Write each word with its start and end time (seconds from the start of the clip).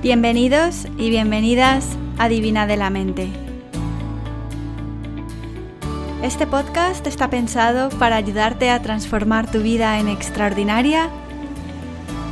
Bienvenidos 0.00 0.86
y 0.96 1.10
bienvenidas 1.10 1.96
a 2.18 2.28
Divina 2.28 2.68
de 2.68 2.76
la 2.76 2.88
Mente. 2.88 3.26
Este 6.22 6.46
podcast 6.46 7.04
está 7.08 7.28
pensado 7.30 7.88
para 7.98 8.14
ayudarte 8.14 8.70
a 8.70 8.80
transformar 8.80 9.50
tu 9.50 9.58
vida 9.60 9.98
en 9.98 10.06
extraordinaria 10.06 11.10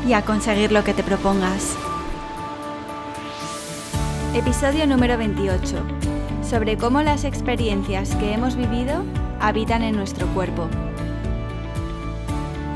y 0.07 0.13
a 0.13 0.23
conseguir 0.23 0.71
lo 0.71 0.85
que 0.85 0.95
te 0.95 1.03
propongas. 1.03 1.77
Episodio 4.33 4.87
número 4.87 5.19
28. 5.19 5.77
Sobre 6.49 6.77
cómo 6.77 7.03
las 7.03 7.25
experiencias 7.25 8.15
que 8.15 8.33
hemos 8.33 8.55
vivido 8.55 9.03
habitan 9.41 9.83
en 9.83 9.97
nuestro 9.97 10.29
cuerpo. 10.29 10.69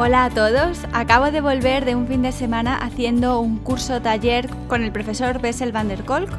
Hola 0.03 0.25
a 0.25 0.31
todos, 0.31 0.87
acabo 0.95 1.31
de 1.31 1.43
volver 1.43 1.85
de 1.85 1.95
un 1.95 2.07
fin 2.07 2.23
de 2.23 2.33
semana 2.33 2.75
haciendo 2.75 3.39
un 3.39 3.59
curso 3.59 4.01
taller 4.01 4.49
con 4.67 4.83
el 4.83 4.93
profesor 4.93 5.43
Bessel 5.43 5.73
van 5.73 5.89
der 5.89 6.07
Kolk 6.07 6.31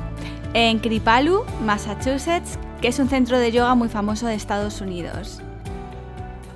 en 0.55 0.79
Kripalu, 0.79 1.43
Massachusetts, 1.63 2.57
que 2.81 2.87
es 2.87 2.97
un 2.97 3.07
centro 3.07 3.37
de 3.37 3.51
yoga 3.51 3.75
muy 3.75 3.87
famoso 3.87 4.25
de 4.25 4.33
Estados 4.33 4.81
Unidos. 4.81 5.43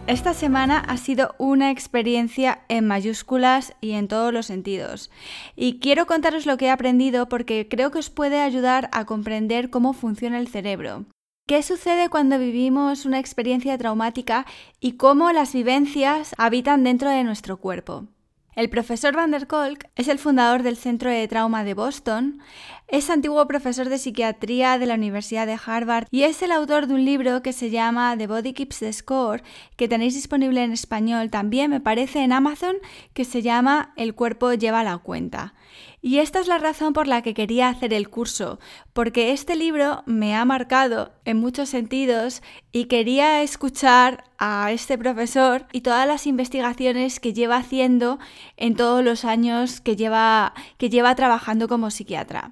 Esta 0.08 0.34
semana 0.34 0.80
ha 0.80 0.98
sido 0.98 1.36
una 1.38 1.70
experiencia 1.70 2.62
en 2.70 2.88
mayúsculas 2.88 3.76
y 3.82 3.92
en 3.92 4.08
todos 4.08 4.34
los 4.34 4.48
sentidos. 4.48 5.12
Y 5.56 5.78
quiero 5.78 6.08
contaros 6.08 6.48
lo 6.48 6.58
que 6.58 6.66
he 6.66 6.72
aprendido 6.72 7.30
porque 7.30 7.68
creo 7.70 7.92
que 7.92 8.00
os 8.00 8.10
puede 8.10 8.42
ayudar 8.42 8.90
a 8.92 9.06
comprender 9.06 9.70
cómo 9.70 9.94
funciona 9.94 10.40
el 10.40 10.48
cerebro. 10.48 11.06
¿Qué 11.48 11.62
sucede 11.62 12.10
cuando 12.10 12.40
vivimos 12.40 13.06
una 13.06 13.20
experiencia 13.20 13.78
traumática 13.78 14.48
y 14.80 14.94
cómo 14.94 15.32
las 15.32 15.54
vivencias 15.54 16.34
habitan 16.40 16.84
dentro 16.84 17.12
de 17.12 17.24
nuestro 17.24 17.58
cuerpo? 17.58 18.08
El 18.56 18.68
profesor 18.68 19.16
Van 19.16 19.30
der 19.30 19.46
Kolk 19.46 19.88
es 19.96 20.08
el 20.08 20.18
fundador 20.18 20.64
del 20.64 20.76
Centro 20.76 21.12
de 21.12 21.28
Trauma 21.28 21.64
de 21.64 21.76
Boston, 21.76 22.40
es 22.88 23.10
antiguo 23.10 23.48
profesor 23.48 23.90
de 23.90 23.98
psiquiatría 23.98 24.78
de 24.78 24.86
la 24.86 24.94
Universidad 24.94 25.48
de 25.48 25.58
Harvard 25.64 26.08
y 26.12 26.24
es 26.24 26.42
el 26.44 26.52
autor 26.52 26.86
de 26.86 26.94
un 26.94 27.04
libro 27.04 27.42
que 27.42 27.52
se 27.52 27.72
llama 27.72 28.16
The 28.16 28.28
Body 28.28 28.54
Keeps 28.54 28.80
the 28.80 28.94
Score, 28.94 29.44
que 29.76 29.88
tenéis 29.88 30.14
disponible 30.14 30.64
en 30.64 30.72
español 30.72 31.32
también, 31.32 31.72
me 31.72 31.82
parece, 31.82 32.24
en 32.24 32.32
Amazon, 32.32 32.76
que 33.14 33.26
se 33.26 33.42
llama 33.42 33.94
El 33.98 34.14
cuerpo 34.14 34.54
lleva 34.54 34.84
la 34.84 35.00
cuenta. 35.00 35.56
Y 36.00 36.20
esta 36.20 36.40
es 36.40 36.48
la 36.48 36.60
razón 36.60 36.94
por 36.94 37.08
la 37.08 37.24
que 37.24 37.34
quería 37.34 37.70
hacer 37.70 37.92
el 37.92 38.10
curso, 38.10 38.60
porque 38.94 39.32
este 39.32 39.56
libro 39.56 40.04
me 40.06 40.36
ha 40.36 40.46
marcado 40.46 41.12
en 41.26 41.38
muchos 41.38 41.70
sentidos 41.70 42.44
y 42.72 42.86
quería 42.86 43.42
escuchar 43.42 44.24
a 44.38 44.72
este 44.72 44.98
profesor 45.00 45.66
y 45.72 45.82
todas 45.82 46.08
las 46.08 46.28
investigaciones 46.28 47.20
que 47.20 47.34
lleva 47.34 47.58
haciendo 47.58 48.20
en 48.58 48.76
todos 48.76 49.04
los 49.04 49.26
años 49.26 49.82
que 49.82 49.96
lleva, 49.96 50.54
que 50.78 50.92
lleva 50.92 51.16
trabajando 51.16 51.68
como 51.68 51.90
psiquiatra. 51.90 52.52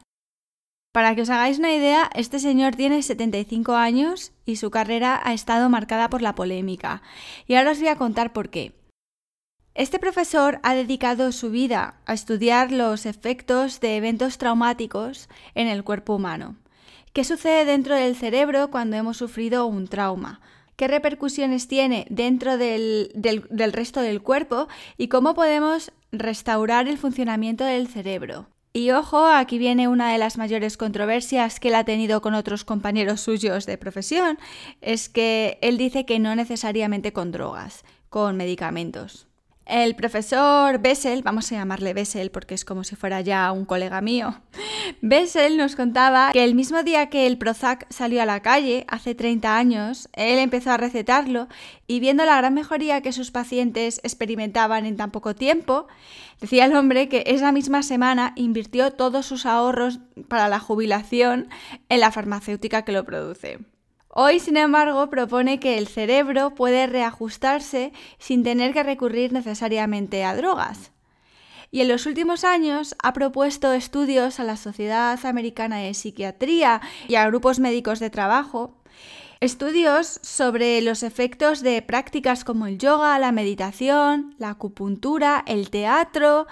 Para 0.93 1.15
que 1.15 1.23
os 1.23 1.31
hagáis 1.31 1.57
una 1.57 1.73
idea, 1.73 2.07
este 2.13 2.37
señor 2.37 2.75
tiene 2.75 3.01
75 3.01 3.73
años 3.73 4.31
y 4.45 4.57
su 4.57 4.69
carrera 4.69 5.19
ha 5.23 5.33
estado 5.33 5.67
marcada 5.67 6.07
por 6.07 6.21
la 6.21 6.35
polémica. 6.35 7.01
Y 7.47 7.55
ahora 7.55 7.71
os 7.71 7.79
voy 7.79 7.87
a 7.87 7.95
contar 7.95 8.31
por 8.31 8.51
qué. 8.51 8.73
Este 9.73 9.97
profesor 9.97 10.59
ha 10.61 10.75
dedicado 10.75 11.31
su 11.31 11.49
vida 11.49 11.95
a 12.05 12.13
estudiar 12.13 12.71
los 12.71 13.07
efectos 13.07 13.79
de 13.79 13.97
eventos 13.97 14.37
traumáticos 14.37 15.29
en 15.55 15.67
el 15.67 15.83
cuerpo 15.83 16.13
humano. 16.13 16.57
¿Qué 17.11 17.23
sucede 17.23 17.65
dentro 17.65 17.95
del 17.95 18.15
cerebro 18.15 18.69
cuando 18.69 18.95
hemos 18.95 19.17
sufrido 19.17 19.65
un 19.65 19.87
trauma? 19.87 20.41
¿Qué 20.75 20.87
repercusiones 20.87 21.67
tiene 21.67 22.05
dentro 22.11 22.59
del, 22.59 23.09
del 23.15 23.73
resto 23.73 23.99
del 23.99 24.21
cuerpo? 24.21 24.67
¿Y 24.97 25.07
cómo 25.07 25.33
podemos 25.33 25.91
restaurar 26.11 26.87
el 26.87 26.99
funcionamiento 26.99 27.63
del 27.63 27.87
cerebro? 27.87 28.52
Y 28.75 28.89
ojo, 28.89 29.27
aquí 29.27 29.59
viene 29.59 29.87
una 29.87 30.11
de 30.11 30.17
las 30.17 30.39
mayores 30.39 30.77
controversias 30.77 31.59
que 31.59 31.67
él 31.67 31.75
ha 31.75 31.83
tenido 31.83 32.21
con 32.21 32.33
otros 32.33 32.65
compañeros 32.65 33.21
suyos 33.21 33.67
de 33.67 33.77
profesión, 33.77 34.39
es 34.81 35.09
que 35.09 35.59
él 35.61 35.77
dice 35.77 36.07
que 36.07 36.17
no 36.17 36.35
necesariamente 36.35 37.13
con 37.13 37.31
drogas, 37.31 37.83
con 38.09 38.35
medicamentos. 38.35 39.27
El 39.65 39.95
profesor 39.95 40.79
Bessel, 40.79 41.23
vamos 41.23 41.49
a 41.51 41.55
llamarle 41.55 41.93
Bessel 41.93 42.31
porque 42.31 42.53
es 42.53 42.65
como 42.65 42.83
si 42.83 42.97
fuera 42.97 43.21
ya 43.21 43.49
un 43.53 43.63
colega 43.63 44.01
mío, 44.01 44.41
Bessel 45.01 45.57
nos 45.57 45.77
contaba 45.77 46.31
que 46.33 46.43
el 46.43 46.53
mismo 46.53 46.83
día 46.83 47.09
que 47.09 47.27
el 47.27 47.37
Prozac 47.37 47.85
salió 47.89 48.21
a 48.21 48.25
la 48.25 48.41
calle, 48.41 48.85
hace 48.89 49.15
30 49.15 49.57
años, 49.57 50.09
él 50.13 50.39
empezó 50.39 50.71
a 50.71 50.77
recetarlo 50.77 51.47
y 51.87 52.01
viendo 52.01 52.25
la 52.25 52.37
gran 52.37 52.53
mejoría 52.53 53.01
que 53.01 53.13
sus 53.13 53.31
pacientes 53.31 54.01
experimentaban 54.03 54.85
en 54.85 54.97
tan 54.97 55.11
poco 55.11 55.33
tiempo, 55.33 55.87
decía 56.41 56.65
el 56.65 56.75
hombre 56.75 57.07
que 57.07 57.23
esa 57.27 57.53
misma 57.53 57.83
semana 57.83 58.33
invirtió 58.35 58.91
todos 58.91 59.25
sus 59.25 59.45
ahorros 59.45 59.99
para 60.27 60.49
la 60.49 60.59
jubilación 60.59 61.47
en 61.87 61.99
la 62.01 62.11
farmacéutica 62.11 62.83
que 62.83 62.91
lo 62.91 63.05
produce. 63.05 63.59
Hoy, 64.15 64.39
sin 64.39 64.57
embargo, 64.57 65.09
propone 65.09 65.59
que 65.59 65.79
el 65.79 65.87
cerebro 65.87 66.53
puede 66.53 66.85
reajustarse 66.85 67.93
sin 68.19 68.43
tener 68.43 68.71
que 68.71 68.83
recurrir 68.83 69.33
necesariamente 69.33 70.23
a 70.23 70.35
drogas. 70.35 70.91
Y 71.71 71.81
en 71.81 71.87
los 71.87 72.05
últimos 72.05 72.43
años 72.43 72.95
ha 73.01 73.13
propuesto 73.13 73.73
estudios 73.73 74.39
a 74.39 74.43
la 74.43 74.55
Sociedad 74.55 75.17
Americana 75.25 75.79
de 75.79 75.95
Psiquiatría 75.95 76.79
y 77.07 77.15
a 77.15 77.25
grupos 77.25 77.59
médicos 77.59 77.99
de 77.99 78.11
trabajo, 78.11 78.77
estudios 79.39 80.19
sobre 80.21 80.79
los 80.81 81.01
efectos 81.01 81.61
de 81.61 81.81
prácticas 81.81 82.43
como 82.43 82.67
el 82.67 82.77
yoga, 82.77 83.17
la 83.17 83.31
meditación, 83.31 84.35
la 84.37 84.51
acupuntura, 84.51 85.43
el 85.47 85.71
teatro, 85.71 86.45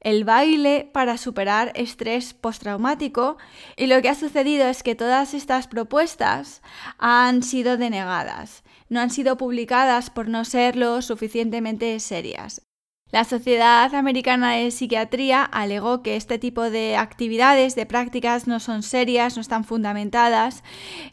el 0.00 0.24
baile 0.24 0.88
para 0.92 1.16
superar 1.16 1.72
estrés 1.74 2.34
postraumático 2.34 3.38
y 3.76 3.86
lo 3.86 4.00
que 4.02 4.08
ha 4.08 4.14
sucedido 4.14 4.68
es 4.68 4.82
que 4.82 4.94
todas 4.94 5.34
estas 5.34 5.66
propuestas 5.66 6.62
han 6.98 7.42
sido 7.42 7.76
denegadas, 7.76 8.62
no 8.88 9.00
han 9.00 9.10
sido 9.10 9.36
publicadas 9.36 10.10
por 10.10 10.28
no 10.28 10.44
ser 10.44 10.76
lo 10.76 11.02
suficientemente 11.02 11.98
serias. 12.00 12.62
La 13.12 13.22
Sociedad 13.24 13.94
Americana 13.94 14.52
de 14.52 14.70
Psiquiatría 14.72 15.44
alegó 15.44 16.02
que 16.02 16.16
este 16.16 16.38
tipo 16.38 16.70
de 16.70 16.96
actividades, 16.96 17.76
de 17.76 17.86
prácticas, 17.86 18.48
no 18.48 18.58
son 18.58 18.82
serias, 18.82 19.36
no 19.36 19.42
están 19.42 19.64
fundamentadas, 19.64 20.64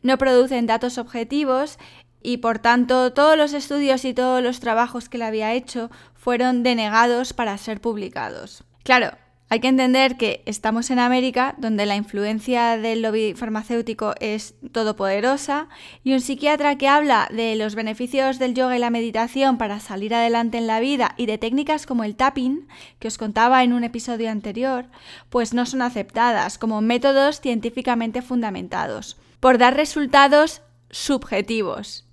no 0.01 0.17
producen 0.17 0.65
datos 0.65 0.97
objetivos 0.97 1.77
y 2.23 2.37
por 2.37 2.57
tanto 2.57 3.13
todos 3.13 3.37
los 3.37 3.53
estudios 3.53 4.05
y 4.05 4.13
todos 4.13 4.41
los 4.41 4.59
trabajos 4.59 5.07
que 5.07 5.19
le 5.19 5.25
había 5.25 5.53
hecho 5.53 5.91
fueron 6.15 6.63
denegados 6.63 7.33
para 7.33 7.57
ser 7.59 7.79
publicados. 7.79 8.63
Claro, 8.83 9.17
hay 9.49 9.59
que 9.59 9.67
entender 9.67 10.17
que 10.17 10.41
estamos 10.47 10.89
en 10.89 10.97
América, 10.97 11.53
donde 11.59 11.85
la 11.85 11.95
influencia 11.95 12.75
del 12.75 13.03
lobby 13.03 13.35
farmacéutico 13.35 14.15
es 14.19 14.55
todopoderosa, 14.71 15.69
y 16.03 16.13
un 16.13 16.21
psiquiatra 16.21 16.75
que 16.77 16.87
habla 16.87 17.29
de 17.31 17.55
los 17.55 17.75
beneficios 17.75 18.39
del 18.39 18.55
yoga 18.55 18.75
y 18.75 18.79
la 18.79 18.89
meditación 18.89 19.59
para 19.59 19.79
salir 19.79 20.15
adelante 20.15 20.57
en 20.57 20.65
la 20.65 20.79
vida 20.79 21.13
y 21.17 21.27
de 21.27 21.37
técnicas 21.37 21.85
como 21.85 22.03
el 22.03 22.15
tapping, 22.15 22.67
que 22.97 23.07
os 23.07 23.19
contaba 23.19 23.63
en 23.63 23.73
un 23.73 23.83
episodio 23.83 24.31
anterior, 24.31 24.87
pues 25.29 25.53
no 25.53 25.67
son 25.67 25.83
aceptadas 25.83 26.57
como 26.57 26.81
métodos 26.81 27.39
científicamente 27.39 28.23
fundamentados, 28.23 29.17
por 29.39 29.59
dar 29.59 29.75
resultados 29.75 30.63
subjetivos. 30.89 32.09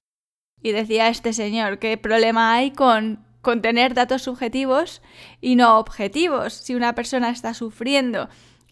Y 0.62 0.72
decía 0.72 1.08
este 1.08 1.32
señor, 1.32 1.78
¿qué 1.78 1.96
problema 1.96 2.52
hay 2.52 2.70
con 2.70 3.29
contener 3.42 3.94
datos 3.94 4.22
subjetivos 4.22 5.02
y 5.40 5.56
no 5.56 5.78
objetivos. 5.78 6.54
Si 6.54 6.74
una 6.74 6.94
persona 6.94 7.30
está 7.30 7.54
sufriendo 7.54 8.28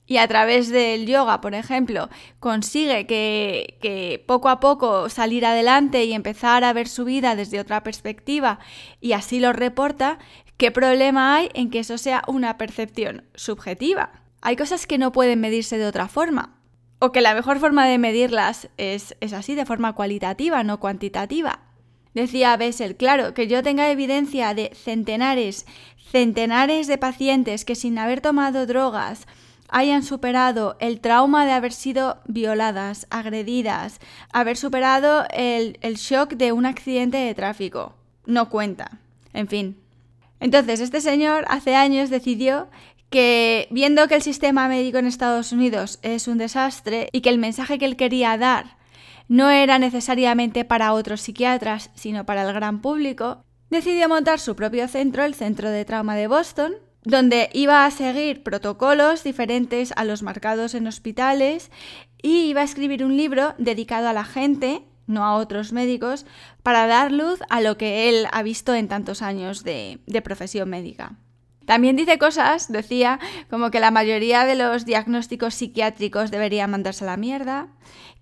y 0.07 0.17
a 0.17 0.27
través 0.27 0.71
del 0.71 1.07
yoga, 1.07 1.41
por 1.41 1.55
ejemplo, 1.55 2.09
consigue 2.41 3.07
que, 3.07 3.79
que, 3.81 4.25
poco 4.27 4.49
a 4.49 4.61
poco 4.61 5.09
salir 5.09 5.45
adelante 5.45 6.05
y 6.05 6.15
empezar 6.15 6.65
a 6.65 6.73
ver 6.73 6.89
su 6.89 7.05
vida 7.05 7.37
desde 7.37 7.61
otra 7.61 7.83
perspectiva 7.83 8.59
y 9.01 9.13
así 9.13 9.39
lo 9.39 9.53
reporta, 9.53 10.19
¿qué 10.57 10.71
problema 10.71 11.37
hay 11.37 11.51
en 11.53 11.71
que 11.71 11.81
eso 11.81 11.99
sea 11.99 12.23
una 12.27 12.57
percepción 12.57 13.25
subjetiva? 13.35 14.23
Hay 14.41 14.57
cosas 14.57 14.87
que 14.87 14.99
no 14.99 15.13
pueden 15.13 15.41
medirse 15.41 15.79
de 15.79 15.87
otra 15.87 16.09
forma. 16.09 16.55
O 17.01 17.13
que 17.13 17.21
la 17.21 17.35
mejor 17.35 17.61
forma 17.61 17.87
de 17.87 17.99
medirlas 17.99 18.71
es, 18.77 19.17
es 19.21 19.33
así, 19.33 19.55
de 19.55 19.67
forma 19.67 19.93
cualitativa, 19.93 20.65
no 20.65 20.81
cuantitativa. 20.81 21.68
Decía 22.15 22.57
Bessel, 22.57 22.97
claro, 22.97 23.35
que 23.35 23.47
yo 23.47 23.63
tenga 23.63 23.91
evidencia 23.91 24.55
de 24.55 24.71
centenares, 24.75 25.67
centenares 26.11 26.87
de 26.87 26.99
pacientes 26.99 27.65
que 27.65 27.75
sin 27.75 27.99
haber 27.99 28.21
tomado 28.21 28.67
drogas 28.67 29.27
hayan 29.69 30.03
superado 30.03 30.77
el 30.81 31.01
trauma 31.01 31.45
de 31.45 31.53
haber 31.53 31.73
sido 31.73 32.19
violadas, 32.27 33.07
agredidas, 33.11 34.01
haber 34.33 34.57
superado 34.57 35.27
el, 35.31 35.79
el 35.83 35.97
shock 35.97 36.33
de 36.33 36.53
un 36.53 36.65
accidente 36.67 37.19
de 37.19 37.35
tráfico. 37.35 37.95
No 38.25 38.49
cuenta. 38.49 38.99
En 39.35 39.47
fin. 39.47 39.77
Entonces, 40.41 40.81
este 40.81 41.01
señor 41.01 41.45
hace 41.49 41.75
años 41.75 42.11
decidió 42.11 42.69
que 43.11 43.69
viendo 43.71 44.07
que 44.09 44.15
el 44.15 44.23
sistema 44.23 44.69
médico 44.69 44.99
en 44.99 45.07
Estados 45.07 45.53
Unidos 45.53 45.99
es 46.03 46.29
un 46.29 46.39
desastre 46.39 47.09
y 47.13 47.21
que 47.21 47.31
el 47.31 47.39
mensaje 47.39 47.79
que 47.79 47.85
él 47.85 47.97
quería 47.97 48.37
dar 48.37 48.78
no 49.29 49.51
era 49.51 49.79
necesariamente 49.79 50.65
para 50.65 50.93
otros 50.93 51.21
psiquiatras, 51.21 51.91
sino 51.95 52.27
para 52.27 52.43
el 52.43 52.53
gran 52.55 52.81
público, 52.81 53.45
decidió 53.71 54.09
montar 54.09 54.41
su 54.41 54.57
propio 54.57 54.89
centro, 54.89 55.25
el 55.25 55.35
Centro 55.35 55.71
de 55.71 55.85
Trauma 55.85 56.17
de 56.17 56.27
Boston, 56.27 56.73
donde 57.05 57.51
iba 57.53 57.85
a 57.85 57.91
seguir 57.91 58.43
protocolos 58.43 59.23
diferentes 59.23 59.93
a 59.97 60.05
los 60.05 60.23
marcados 60.23 60.75
en 60.75 60.87
hospitales 60.87 61.71
y 62.23 62.47
iba 62.47 62.63
a 62.63 62.65
escribir 62.65 63.05
un 63.05 63.17
libro 63.17 63.55
dedicado 63.59 64.09
a 64.09 64.13
la 64.13 64.25
gente, 64.25 64.83
no 65.07 65.25
a 65.25 65.37
otros 65.37 65.73
médicos, 65.73 66.27
para 66.63 66.87
dar 66.87 67.13
luz 67.13 67.41
a 67.51 67.61
lo 67.61 67.79
que 67.79 68.09
él 68.09 68.27
ha 68.33 68.43
visto 68.43 68.75
en 68.75 68.89
tantos 68.89 69.23
años 69.23 69.63
de, 69.63 70.01
de 70.07 70.23
profesión 70.23 70.69
médica. 70.69 71.17
También 71.69 71.97
dice 71.97 72.17
cosas, 72.17 72.73
decía, 72.73 73.21
como 73.51 73.71
que 73.71 73.79
la 73.79 73.91
mayoría 73.91 74.47
de 74.47 74.55
los 74.55 74.87
diagnósticos 74.87 75.53
psiquiátricos 75.53 76.31
deberían 76.31 76.71
mandarse 76.71 77.05
a 77.05 77.09
la 77.09 77.19
mierda, 77.19 77.69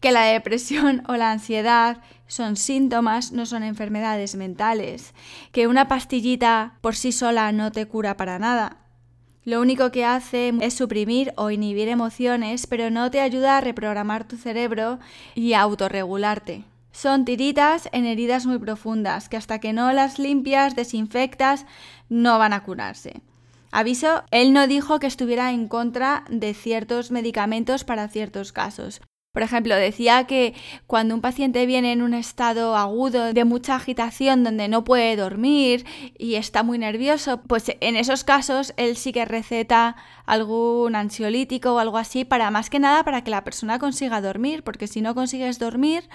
que 0.01 0.11
la 0.11 0.23
depresión 0.23 1.05
o 1.09 1.15
la 1.15 1.31
ansiedad 1.31 1.99
son 2.27 2.57
síntomas, 2.57 3.31
no 3.31 3.47
son 3.47 3.63
enfermedades 3.63 4.35
mentales, 4.35 5.15
que 5.53 5.69
una 5.69 5.87
pastillita 5.87 6.75
por 6.81 6.97
sí 6.97 7.13
sola 7.13 7.53
no 7.53 7.71
te 7.71 7.87
cura 7.87 8.17
para 8.17 8.41
nada. 8.41 8.79
Lo 9.45 9.61
único 9.61 9.93
que 9.93 10.05
hace 10.05 10.53
es 10.61 10.75
suprimir 10.75 11.33
o 11.37 11.53
inhibir 11.53 11.87
emociones, 11.87 12.67
pero 12.67 12.91
no 12.91 13.13
te 13.13 13.21
ayuda 13.21 13.59
a 13.59 13.61
reprogramar 13.61 14.27
tu 14.27 14.37
cerebro 14.37 14.99
y 15.37 15.53
a 15.53 15.61
autorregularte. 15.61 16.65
Son 16.91 17.25
tiritas 17.25 17.89
en 17.93 18.07
heridas 18.07 18.45
muy 18.45 18.59
profundas 18.59 19.29
que 19.29 19.37
hasta 19.37 19.61
que 19.61 19.73
no 19.73 19.93
las 19.93 20.19
limpias, 20.19 20.75
desinfectas, 20.75 21.65
no 22.09 22.41
van 22.41 22.53
a 22.53 22.65
curarse. 22.65 23.23
Aviso, 23.79 24.25
él 24.31 24.55
no 24.55 24.67
dijo 24.67 24.99
que 25.01 25.07
estuviera 25.07 25.53
en 25.53 25.69
contra 25.69 26.25
de 26.31 26.55
ciertos 26.55 27.11
medicamentos 27.11 27.85
para 27.85 28.09
ciertos 28.09 28.51
casos. 28.51 29.03
Por 29.35 29.43
ejemplo, 29.43 29.77
decía 29.77 30.25
que 30.25 30.55
cuando 30.87 31.15
un 31.15 31.21
paciente 31.21 31.67
viene 31.67 31.93
en 31.93 32.01
un 32.01 32.15
estado 32.15 32.75
agudo 32.75 33.35
de 33.35 33.45
mucha 33.45 33.75
agitación 33.75 34.45
donde 34.45 34.69
no 34.69 34.83
puede 34.83 35.15
dormir 35.15 35.85
y 36.17 36.37
está 36.37 36.63
muy 36.63 36.79
nervioso, 36.79 37.43
pues 37.43 37.71
en 37.81 37.97
esos 37.97 38.25
casos 38.25 38.73
él 38.79 38.97
sí 38.97 39.13
que 39.13 39.27
receta 39.27 39.97
algún 40.25 40.97
ansiolítico 40.97 41.75
o 41.75 41.79
algo 41.79 41.99
así 41.99 42.25
para 42.25 42.51
más 42.51 42.71
que 42.71 42.79
nada 42.79 43.05
para 43.05 43.25
que 43.25 43.31
la 43.31 43.45
persona 43.45 43.79
consiga 43.79 44.23
dormir, 44.23 44.65
porque 44.65 44.87
si 44.87 45.03
no 45.03 45.15
consigues 45.15 45.59
dormir 45.59 46.09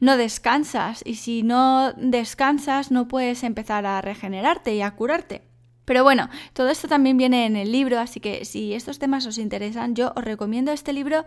no 0.00 0.18
descansas 0.18 1.00
y 1.02 1.14
si 1.14 1.42
no 1.42 1.94
descansas 1.96 2.90
no 2.90 3.08
puedes 3.08 3.42
empezar 3.42 3.86
a 3.86 4.02
regenerarte 4.02 4.74
y 4.74 4.82
a 4.82 4.90
curarte. 4.90 5.55
Pero 5.86 6.02
bueno, 6.02 6.28
todo 6.52 6.68
esto 6.68 6.88
también 6.88 7.16
viene 7.16 7.46
en 7.46 7.56
el 7.56 7.72
libro, 7.72 7.98
así 7.98 8.20
que 8.20 8.44
si 8.44 8.74
estos 8.74 8.98
temas 8.98 9.24
os 9.24 9.38
interesan, 9.38 9.94
yo 9.94 10.12
os 10.16 10.24
recomiendo 10.24 10.72
este 10.72 10.92
libro 10.92 11.24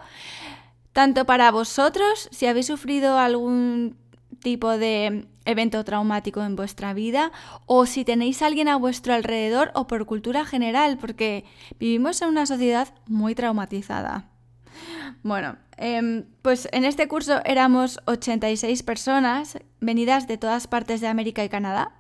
tanto 0.94 1.26
para 1.26 1.50
vosotros, 1.50 2.28
si 2.32 2.46
habéis 2.46 2.68
sufrido 2.68 3.18
algún 3.18 3.96
tipo 4.42 4.78
de 4.78 5.28
evento 5.46 5.84
traumático 5.86 6.44
en 6.44 6.58
vuestra 6.58 6.94
vida, 6.94 7.32
o 7.66 7.86
si 7.86 8.04
tenéis 8.04 8.42
a 8.42 8.48
alguien 8.48 8.68
a 8.68 8.76
vuestro 8.76 9.14
alrededor 9.14 9.72
o 9.76 9.88
por 9.88 10.06
cultura 10.06 10.46
general, 10.46 10.98
porque 11.00 11.46
vivimos 11.80 12.22
en 12.22 12.28
una 12.28 12.46
sociedad 12.46 12.94
muy 13.08 13.36
traumatizada. 13.36 14.26
Bueno, 15.24 15.58
em, 15.78 16.26
pues 16.42 16.68
en 16.72 16.84
este 16.86 17.08
curso 17.08 17.42
éramos 17.46 18.00
86 18.06 18.84
personas 18.84 19.58
venidas 19.80 20.28
de 20.28 20.38
todas 20.38 20.68
partes 20.68 21.02
de 21.02 21.08
América 21.08 21.44
y 21.44 21.50
Canadá 21.50 21.99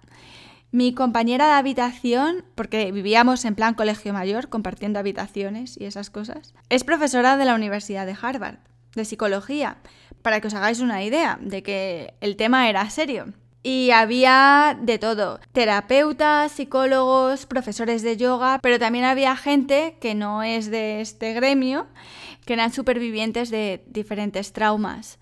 mi 0.71 0.94
compañera 0.94 1.48
de 1.48 1.54
habitación, 1.54 2.45
porque 2.56 2.92
vivíamos 2.92 3.44
en 3.45 3.56
plan 3.56 3.74
colegio 3.74 4.13
mayor, 4.13 4.50
compartiendo 4.50 5.00
habitaciones 5.00 5.77
y 5.77 5.86
esas 5.86 6.10
cosas, 6.10 6.54
es 6.69 6.83
profesora 6.83 7.38
de 7.38 7.45
la 7.45 7.56
Universidad 7.56 8.06
de 8.06 8.16
Harvard, 8.19 8.60
de 8.95 9.06
psicología, 9.06 9.77
para 10.21 10.42
que 10.42 10.48
os 10.48 10.54
hagáis 10.54 10.80
una 10.80 11.04
idea 11.04 11.39
de 11.42 11.63
que 11.63 12.13
el 12.21 12.36
tema 12.36 12.69
era 12.69 12.89
serio. 12.89 13.33
Y 13.62 13.92
había 13.92 14.77
de 14.81 15.00
todo, 15.00 15.42
terapeutas, 15.51 16.54
psicólogos, 16.54 17.45
profesores 17.45 18.04
de 18.04 18.15
yoga, 18.15 18.60
pero 18.62 18.80
también 18.80 19.04
había 19.04 19.36
gente 19.36 19.98
que 20.00 20.15
no 20.15 20.44
es 20.44 20.72
de 20.72 21.01
este 21.01 21.33
gremio, 21.33 21.88
que 22.45 22.54
eran 22.54 22.72
supervivientes 22.72 23.50
de 23.50 23.83
diferentes 23.88 24.54
traumas. 24.54 25.19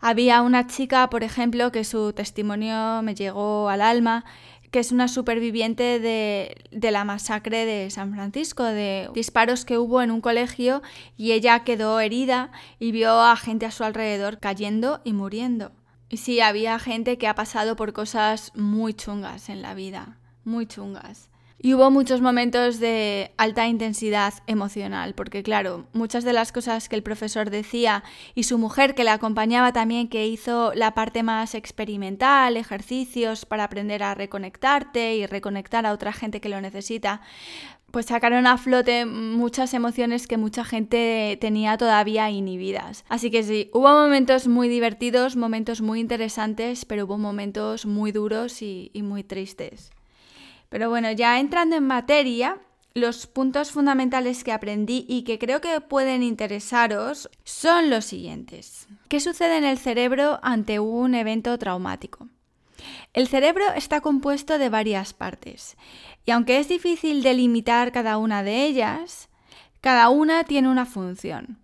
Había 0.00 0.42
una 0.42 0.66
chica, 0.66 1.08
por 1.10 1.22
ejemplo, 1.22 1.70
que 1.70 1.84
su 1.84 2.12
testimonio 2.12 3.02
me 3.02 3.14
llegó 3.14 3.68
al 3.68 3.80
alma, 3.80 4.24
que 4.70 4.78
es 4.78 4.92
una 4.92 5.08
superviviente 5.08 6.00
de, 6.00 6.56
de, 6.70 6.90
la 6.90 7.04
masacre 7.04 7.64
de 7.66 7.90
San 7.90 8.12
Francisco, 8.12 8.64
de 8.64 9.08
disparos 9.14 9.64
que 9.64 9.78
hubo 9.78 10.02
en 10.02 10.10
un 10.10 10.20
colegio 10.20 10.82
y 11.16 11.32
ella 11.32 11.64
quedó 11.64 12.00
herida 12.00 12.50
y 12.78 12.92
vio 12.92 13.20
a 13.20 13.36
gente 13.36 13.66
a 13.66 13.70
su 13.70 13.84
alrededor 13.84 14.38
cayendo 14.38 15.00
y 15.04 15.12
muriendo. 15.12 15.72
Y 16.08 16.18
sí, 16.18 16.40
había 16.40 16.78
gente 16.78 17.18
que 17.18 17.26
ha 17.26 17.34
pasado 17.34 17.74
por 17.76 17.92
cosas 17.92 18.52
muy 18.54 18.94
chungas 18.94 19.48
en 19.48 19.62
la 19.62 19.74
vida, 19.74 20.18
muy 20.44 20.66
chungas. 20.66 21.30
Y 21.58 21.72
hubo 21.72 21.90
muchos 21.90 22.20
momentos 22.20 22.80
de 22.80 23.32
alta 23.38 23.66
intensidad 23.66 24.34
emocional, 24.46 25.14
porque 25.14 25.42
claro, 25.42 25.86
muchas 25.94 26.22
de 26.22 26.34
las 26.34 26.52
cosas 26.52 26.88
que 26.88 26.96
el 26.96 27.02
profesor 27.02 27.48
decía 27.48 28.04
y 28.34 28.42
su 28.42 28.58
mujer 28.58 28.94
que 28.94 29.04
le 29.04 29.10
acompañaba 29.10 29.72
también, 29.72 30.08
que 30.08 30.26
hizo 30.26 30.74
la 30.74 30.92
parte 30.94 31.22
más 31.22 31.54
experimental, 31.54 32.58
ejercicios 32.58 33.46
para 33.46 33.64
aprender 33.64 34.02
a 34.02 34.14
reconectarte 34.14 35.16
y 35.16 35.26
reconectar 35.26 35.86
a 35.86 35.92
otra 35.92 36.12
gente 36.12 36.42
que 36.42 36.50
lo 36.50 36.60
necesita, 36.60 37.22
pues 37.90 38.06
sacaron 38.06 38.46
a 38.46 38.58
flote 38.58 39.06
muchas 39.06 39.72
emociones 39.72 40.26
que 40.26 40.36
mucha 40.36 40.62
gente 40.62 41.38
tenía 41.40 41.78
todavía 41.78 42.28
inhibidas. 42.28 43.06
Así 43.08 43.30
que 43.30 43.42
sí, 43.42 43.70
hubo 43.72 43.88
momentos 43.88 44.46
muy 44.46 44.68
divertidos, 44.68 45.36
momentos 45.36 45.80
muy 45.80 46.00
interesantes, 46.00 46.84
pero 46.84 47.06
hubo 47.06 47.16
momentos 47.16 47.86
muy 47.86 48.12
duros 48.12 48.60
y, 48.60 48.90
y 48.92 49.00
muy 49.00 49.24
tristes. 49.24 49.95
Pero 50.68 50.88
bueno, 50.90 51.10
ya 51.12 51.38
entrando 51.38 51.76
en 51.76 51.86
materia, 51.86 52.58
los 52.94 53.26
puntos 53.26 53.72
fundamentales 53.72 54.42
que 54.42 54.52
aprendí 54.52 55.04
y 55.06 55.22
que 55.22 55.38
creo 55.38 55.60
que 55.60 55.80
pueden 55.82 56.22
interesaros 56.22 57.28
son 57.44 57.90
los 57.90 58.06
siguientes. 58.06 58.88
¿Qué 59.08 59.20
sucede 59.20 59.58
en 59.58 59.64
el 59.64 59.78
cerebro 59.78 60.40
ante 60.42 60.80
un 60.80 61.14
evento 61.14 61.58
traumático? 61.58 62.28
El 63.12 63.28
cerebro 63.28 63.64
está 63.74 64.00
compuesto 64.00 64.58
de 64.58 64.70
varias 64.70 65.12
partes 65.12 65.76
y 66.24 66.30
aunque 66.30 66.58
es 66.58 66.68
difícil 66.68 67.22
delimitar 67.22 67.92
cada 67.92 68.16
una 68.16 68.42
de 68.42 68.64
ellas, 68.64 69.28
cada 69.80 70.08
una 70.08 70.44
tiene 70.44 70.68
una 70.68 70.86
función. 70.86 71.58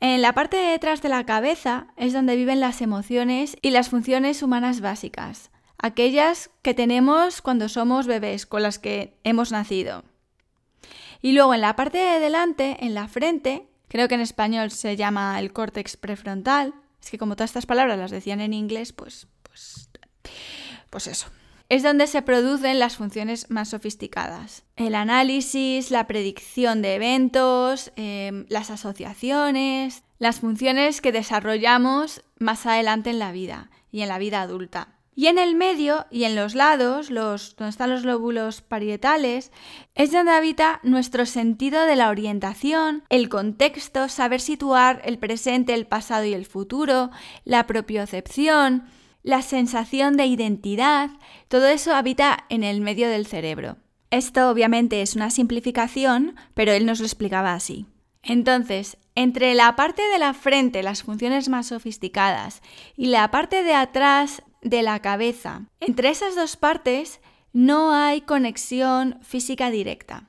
En 0.00 0.22
la 0.22 0.32
parte 0.32 0.56
de 0.56 0.70
detrás 0.72 1.02
de 1.02 1.08
la 1.08 1.24
cabeza 1.24 1.88
es 1.96 2.12
donde 2.12 2.36
viven 2.36 2.60
las 2.60 2.82
emociones 2.82 3.56
y 3.62 3.70
las 3.70 3.88
funciones 3.88 4.42
humanas 4.42 4.80
básicas, 4.80 5.50
aquellas 5.78 6.50
que 6.62 6.74
tenemos 6.74 7.42
cuando 7.42 7.68
somos 7.68 8.06
bebés, 8.06 8.46
con 8.46 8.62
las 8.62 8.78
que 8.78 9.18
hemos 9.24 9.52
nacido. 9.52 10.04
Y 11.22 11.32
luego 11.32 11.54
en 11.54 11.60
la 11.60 11.76
parte 11.76 11.98
de 11.98 12.20
delante, 12.20 12.76
en 12.80 12.94
la 12.94 13.08
frente, 13.08 13.66
creo 13.88 14.08
que 14.08 14.14
en 14.14 14.20
español 14.20 14.70
se 14.70 14.96
llama 14.96 15.38
el 15.38 15.52
córtex 15.52 15.96
prefrontal, 15.96 16.74
es 17.02 17.10
que 17.10 17.18
como 17.18 17.36
todas 17.36 17.50
estas 17.50 17.66
palabras 17.66 17.98
las 17.98 18.10
decían 18.10 18.40
en 18.40 18.52
inglés, 18.52 18.92
pues, 18.92 19.28
pues, 19.42 19.88
pues 20.90 21.06
eso. 21.06 21.28
Es 21.68 21.82
donde 21.82 22.06
se 22.06 22.22
producen 22.22 22.78
las 22.78 22.96
funciones 22.96 23.50
más 23.50 23.70
sofisticadas. 23.70 24.62
El 24.76 24.94
análisis, 24.94 25.90
la 25.90 26.06
predicción 26.06 26.80
de 26.80 26.94
eventos, 26.94 27.92
em, 27.96 28.46
las 28.48 28.70
asociaciones, 28.70 30.04
las 30.18 30.40
funciones 30.40 31.00
que 31.00 31.10
desarrollamos 31.10 32.22
más 32.38 32.66
adelante 32.66 33.10
en 33.10 33.18
la 33.18 33.32
vida 33.32 33.70
y 33.90 34.02
en 34.02 34.08
la 34.08 34.18
vida 34.18 34.42
adulta. 34.42 34.95
Y 35.18 35.28
en 35.28 35.38
el 35.38 35.54
medio 35.54 36.04
y 36.10 36.24
en 36.24 36.36
los 36.36 36.54
lados, 36.54 37.10
los, 37.10 37.56
donde 37.56 37.70
están 37.70 37.88
los 37.88 38.04
lóbulos 38.04 38.60
parietales, 38.60 39.50
es 39.94 40.12
donde 40.12 40.32
habita 40.32 40.78
nuestro 40.82 41.24
sentido 41.24 41.86
de 41.86 41.96
la 41.96 42.10
orientación, 42.10 43.02
el 43.08 43.30
contexto, 43.30 44.10
saber 44.10 44.42
situar 44.42 45.00
el 45.06 45.18
presente, 45.18 45.72
el 45.72 45.86
pasado 45.86 46.26
y 46.26 46.34
el 46.34 46.44
futuro, 46.44 47.10
la 47.44 47.66
propiocepción, 47.66 48.84
la 49.22 49.40
sensación 49.40 50.18
de 50.18 50.26
identidad, 50.26 51.10
todo 51.48 51.66
eso 51.66 51.94
habita 51.94 52.44
en 52.50 52.62
el 52.62 52.82
medio 52.82 53.08
del 53.08 53.26
cerebro. 53.26 53.78
Esto 54.10 54.50
obviamente 54.50 55.00
es 55.00 55.16
una 55.16 55.30
simplificación, 55.30 56.36
pero 56.52 56.72
él 56.72 56.84
nos 56.84 57.00
lo 57.00 57.06
explicaba 57.06 57.54
así. 57.54 57.86
Entonces, 58.22 58.98
entre 59.14 59.54
la 59.54 59.76
parte 59.76 60.02
de 60.12 60.18
la 60.18 60.34
frente, 60.34 60.82
las 60.82 61.02
funciones 61.02 61.48
más 61.48 61.68
sofisticadas, 61.68 62.60
y 62.96 63.06
la 63.06 63.30
parte 63.30 63.62
de 63.62 63.72
atrás, 63.72 64.42
de 64.62 64.82
la 64.82 65.00
cabeza. 65.00 65.62
Entre 65.80 66.08
esas 66.08 66.34
dos 66.34 66.56
partes 66.56 67.20
no 67.52 67.92
hay 67.92 68.20
conexión 68.20 69.18
física 69.22 69.70
directa. 69.70 70.28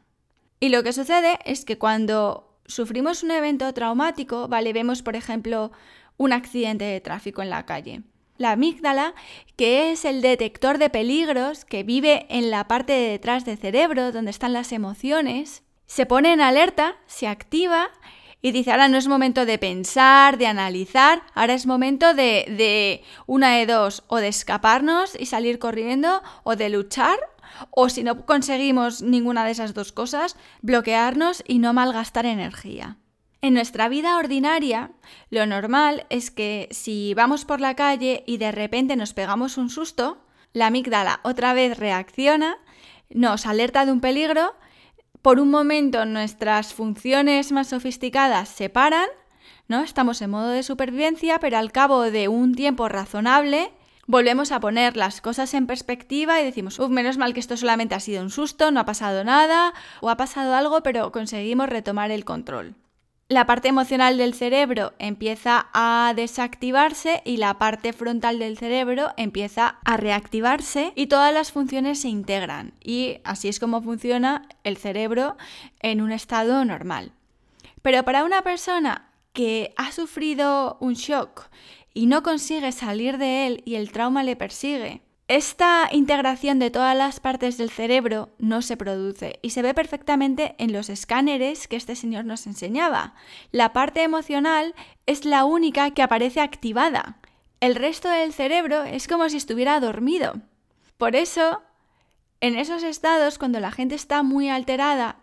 Y 0.59 0.69
lo 0.69 0.83
que 0.83 0.93
sucede 0.93 1.39
es 1.45 1.65
que 1.65 1.77
cuando 1.77 2.57
sufrimos 2.65 3.23
un 3.23 3.31
evento 3.31 3.73
traumático, 3.73 4.47
vale, 4.47 4.73
vemos 4.73 5.01
por 5.01 5.15
ejemplo 5.15 5.71
un 6.17 6.33
accidente 6.33 6.85
de 6.85 7.01
tráfico 7.01 7.41
en 7.41 7.49
la 7.49 7.65
calle. 7.65 8.01
La 8.37 8.51
amígdala, 8.51 9.13
que 9.55 9.91
es 9.91 10.05
el 10.05 10.21
detector 10.21 10.77
de 10.77 10.89
peligros 10.89 11.65
que 11.65 11.83
vive 11.83 12.27
en 12.29 12.51
la 12.51 12.67
parte 12.67 12.93
de 12.93 13.09
detrás 13.09 13.45
del 13.45 13.57
cerebro, 13.57 14.11
donde 14.11 14.31
están 14.31 14.53
las 14.53 14.71
emociones, 14.71 15.63
se 15.87 16.05
pone 16.05 16.33
en 16.33 16.41
alerta, 16.41 16.97
se 17.07 17.27
activa 17.27 17.89
y 18.41 18.51
dice, 18.51 18.71
ahora 18.71 18.87
no 18.87 18.97
es 18.97 19.07
momento 19.07 19.45
de 19.45 19.57
pensar, 19.57 20.37
de 20.37 20.47
analizar, 20.47 21.23
ahora 21.33 21.53
es 21.53 21.65
momento 21.65 22.13
de, 22.13 22.45
de 22.47 23.03
una 23.25 23.55
de 23.55 23.65
dos, 23.65 24.03
o 24.07 24.17
de 24.17 24.27
escaparnos 24.27 25.19
y 25.19 25.25
salir 25.25 25.59
corriendo, 25.59 26.21
o 26.43 26.55
de 26.55 26.69
luchar, 26.69 27.17
o 27.71 27.89
si 27.89 28.03
no 28.03 28.25
conseguimos 28.25 29.01
ninguna 29.01 29.43
de 29.45 29.51
esas 29.51 29.73
dos 29.73 29.91
cosas, 29.91 30.35
bloquearnos 30.61 31.43
y 31.47 31.59
no 31.59 31.73
malgastar 31.73 32.25
energía. 32.25 32.97
En 33.41 33.53
nuestra 33.53 33.87
vida 33.87 34.17
ordinaria, 34.17 34.91
lo 35.29 35.45
normal 35.45 36.05
es 36.09 36.31
que 36.31 36.67
si 36.71 37.13
vamos 37.13 37.45
por 37.45 37.61
la 37.61 37.75
calle 37.75 38.23
y 38.25 38.37
de 38.37 38.51
repente 38.51 38.95
nos 38.95 39.13
pegamos 39.13 39.57
un 39.57 39.69
susto, 39.69 40.23
la 40.53 40.67
amígdala 40.67 41.19
otra 41.23 41.53
vez 41.53 41.77
reacciona, 41.77 42.57
nos 43.09 43.45
alerta 43.45 43.85
de 43.85 43.91
un 43.91 44.01
peligro, 44.01 44.55
por 45.27 45.41
un 45.41 45.51
momento 45.51 46.05
nuestras 46.05 46.73
funciones 46.73 47.51
más 47.51 47.67
sofisticadas 47.67 48.47
se 48.47 48.69
paran, 48.69 49.09
¿no? 49.67 49.81
Estamos 49.81 50.21
en 50.21 50.29
modo 50.29 50.47
de 50.47 50.63
supervivencia, 50.63 51.37
pero 51.39 51.57
al 51.57 51.73
cabo 51.73 52.03
de 52.03 52.29
un 52.29 52.55
tiempo 52.55 52.87
razonable 52.87 53.73
volvemos 54.05 54.53
a 54.53 54.61
poner 54.61 54.95
las 54.95 55.19
cosas 55.19 55.53
en 55.53 55.67
perspectiva 55.67 56.39
y 56.39 56.45
decimos, 56.45 56.79
uff, 56.79 56.89
menos 56.89 57.17
mal 57.17 57.33
que 57.33 57.41
esto 57.41 57.57
solamente 57.57 57.93
ha 57.93 57.99
sido 57.99 58.23
un 58.23 58.29
susto, 58.29 58.71
no 58.71 58.79
ha 58.79 58.85
pasado 58.85 59.25
nada, 59.25 59.73
o 59.99 60.09
ha 60.09 60.15
pasado 60.15 60.55
algo, 60.55 60.81
pero 60.81 61.11
conseguimos 61.11 61.67
retomar 61.67 62.09
el 62.11 62.23
control. 62.23 62.75
La 63.29 63.45
parte 63.45 63.67
emocional 63.67 64.17
del 64.17 64.33
cerebro 64.33 64.93
empieza 64.99 65.67
a 65.73 66.13
desactivarse 66.15 67.21
y 67.25 67.35
la 67.35 67.57
parte 67.57 67.91
frontal 67.91 68.39
del 68.39 68.57
cerebro 68.57 69.11
empieza 69.17 69.79
a 69.83 69.97
reactivarse 69.97 70.93
y 70.95 71.07
todas 71.07 71.33
las 71.33 71.51
funciones 71.51 71.99
se 71.99 72.07
integran. 72.07 72.73
Y 72.81 73.17
así 73.25 73.49
es 73.49 73.59
como 73.59 73.81
funciona 73.81 74.47
el 74.63 74.77
cerebro 74.77 75.35
en 75.81 75.99
un 75.99 76.13
estado 76.13 76.63
normal. 76.63 77.11
Pero 77.81 78.03
para 78.03 78.23
una 78.23 78.43
persona 78.43 79.09
que 79.33 79.73
ha 79.75 79.91
sufrido 79.91 80.77
un 80.79 80.93
shock 80.93 81.49
y 81.93 82.05
no 82.05 82.23
consigue 82.23 82.71
salir 82.71 83.17
de 83.17 83.45
él 83.45 83.61
y 83.65 83.75
el 83.75 83.91
trauma 83.91 84.23
le 84.23 84.37
persigue. 84.37 85.01
Esta 85.27 85.89
integración 85.91 86.57
de 86.57 86.71
todas 86.71 86.95
las 86.95 87.19
partes 87.19 87.57
del 87.57 87.69
cerebro 87.69 88.29
no 88.39 88.61
se 88.61 88.77
produce 88.77 89.39
y 89.41 89.49
se 89.49 89.61
ve 89.61 89.73
perfectamente 89.73 90.55
en 90.57 90.71
los 90.71 90.89
escáneres 90.89 91.67
que 91.67 91.75
este 91.75 91.97
señor 91.97 92.23
nos 92.23 92.47
enseñaba. 92.47 93.13
La 93.51 93.73
parte 93.73 94.03
emocional 94.03 94.73
es 95.05 95.25
la 95.25 95.43
única 95.43 95.91
que 95.91 96.01
aparece 96.01 96.39
activada. 96.39 97.17
El 97.59 97.75
resto 97.75 98.07
del 98.07 98.31
cerebro 98.31 98.83
es 98.83 99.09
como 99.09 99.27
si 99.27 99.35
estuviera 99.35 99.81
dormido. 99.81 100.35
Por 100.97 101.17
eso, 101.17 101.61
en 102.39 102.57
esos 102.57 102.83
estados, 102.83 103.37
cuando 103.37 103.59
la 103.59 103.71
gente 103.71 103.95
está 103.95 104.23
muy 104.23 104.47
alterada, 104.47 105.17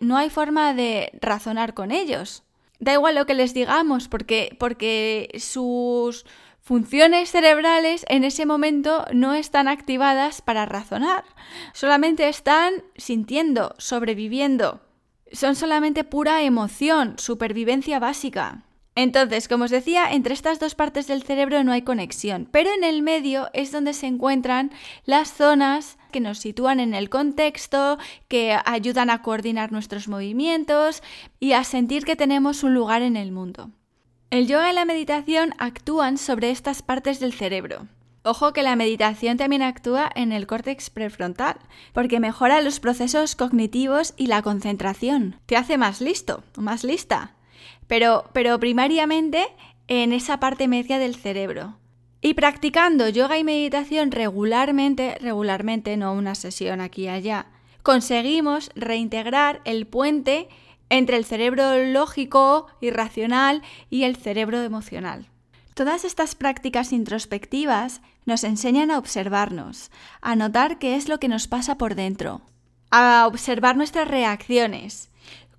no 0.00 0.16
hay 0.16 0.30
forma 0.30 0.72
de 0.72 1.10
razonar 1.20 1.74
con 1.74 1.90
ellos 1.90 2.42
da 2.82 2.94
igual 2.94 3.14
lo 3.14 3.26
que 3.26 3.34
les 3.34 3.54
digamos, 3.54 4.08
porque, 4.08 4.56
porque 4.58 5.30
sus 5.38 6.26
funciones 6.62 7.30
cerebrales 7.30 8.06
en 8.08 8.24
ese 8.24 8.46
momento 8.46 9.04
no 9.12 9.34
están 9.34 9.68
activadas 9.68 10.40
para 10.42 10.64
razonar, 10.64 11.24
solamente 11.74 12.28
están 12.28 12.72
sintiendo, 12.96 13.74
sobreviviendo. 13.78 14.80
Son 15.32 15.56
solamente 15.56 16.04
pura 16.04 16.42
emoción, 16.42 17.14
supervivencia 17.18 17.98
básica. 17.98 18.64
Entonces, 18.94 19.48
como 19.48 19.64
os 19.64 19.70
decía, 19.70 20.12
entre 20.12 20.34
estas 20.34 20.60
dos 20.60 20.74
partes 20.74 21.06
del 21.06 21.22
cerebro 21.22 21.64
no 21.64 21.72
hay 21.72 21.80
conexión, 21.80 22.46
pero 22.52 22.70
en 22.74 22.84
el 22.84 23.00
medio 23.00 23.48
es 23.54 23.72
donde 23.72 23.94
se 23.94 24.06
encuentran 24.06 24.70
las 25.06 25.32
zonas 25.32 25.98
que 26.12 26.20
nos 26.20 26.38
sitúan 26.38 26.78
en 26.78 26.92
el 26.92 27.08
contexto, 27.08 27.98
que 28.28 28.56
ayudan 28.66 29.08
a 29.08 29.22
coordinar 29.22 29.72
nuestros 29.72 30.08
movimientos 30.08 31.02
y 31.40 31.52
a 31.52 31.64
sentir 31.64 32.04
que 32.04 32.16
tenemos 32.16 32.62
un 32.62 32.74
lugar 32.74 33.00
en 33.00 33.16
el 33.16 33.32
mundo. 33.32 33.70
El 34.32 34.46
yoga 34.46 34.72
y 34.72 34.74
la 34.74 34.86
meditación 34.86 35.52
actúan 35.58 36.16
sobre 36.16 36.48
estas 36.48 36.80
partes 36.80 37.20
del 37.20 37.34
cerebro. 37.34 37.86
Ojo 38.22 38.54
que 38.54 38.62
la 38.62 38.76
meditación 38.76 39.36
también 39.36 39.60
actúa 39.60 40.10
en 40.14 40.32
el 40.32 40.46
córtex 40.46 40.88
prefrontal, 40.88 41.56
porque 41.92 42.18
mejora 42.18 42.62
los 42.62 42.80
procesos 42.80 43.36
cognitivos 43.36 44.14
y 44.16 44.28
la 44.28 44.40
concentración. 44.40 45.36
Te 45.44 45.58
hace 45.58 45.76
más 45.76 46.00
listo 46.00 46.44
más 46.56 46.82
lista 46.82 47.34
pero, 47.86 48.24
pero 48.32 48.58
primariamente 48.58 49.48
en 49.86 50.14
esa 50.14 50.40
parte 50.40 50.66
media 50.66 50.98
del 50.98 51.14
cerebro. 51.14 51.76
Y 52.22 52.32
practicando 52.32 53.10
yoga 53.10 53.36
y 53.36 53.44
meditación 53.44 54.12
regularmente, 54.12 55.18
regularmente, 55.20 55.98
no 55.98 56.14
una 56.14 56.34
sesión 56.34 56.80
aquí 56.80 57.02
y 57.02 57.08
allá, 57.08 57.48
conseguimos 57.82 58.70
reintegrar 58.74 59.60
el 59.66 59.86
puente 59.86 60.48
entre 60.92 61.16
el 61.16 61.24
cerebro 61.24 61.76
lógico 61.84 62.66
y 62.80 62.90
racional 62.90 63.62
y 63.90 64.04
el 64.04 64.16
cerebro 64.16 64.62
emocional. 64.62 65.26
Todas 65.74 66.04
estas 66.04 66.34
prácticas 66.34 66.92
introspectivas 66.92 68.02
nos 68.26 68.44
enseñan 68.44 68.90
a 68.90 68.98
observarnos, 68.98 69.90
a 70.20 70.36
notar 70.36 70.78
qué 70.78 70.96
es 70.96 71.08
lo 71.08 71.18
que 71.18 71.28
nos 71.28 71.48
pasa 71.48 71.78
por 71.78 71.94
dentro, 71.94 72.42
a 72.90 73.26
observar 73.26 73.76
nuestras 73.76 74.06
reacciones, 74.06 75.10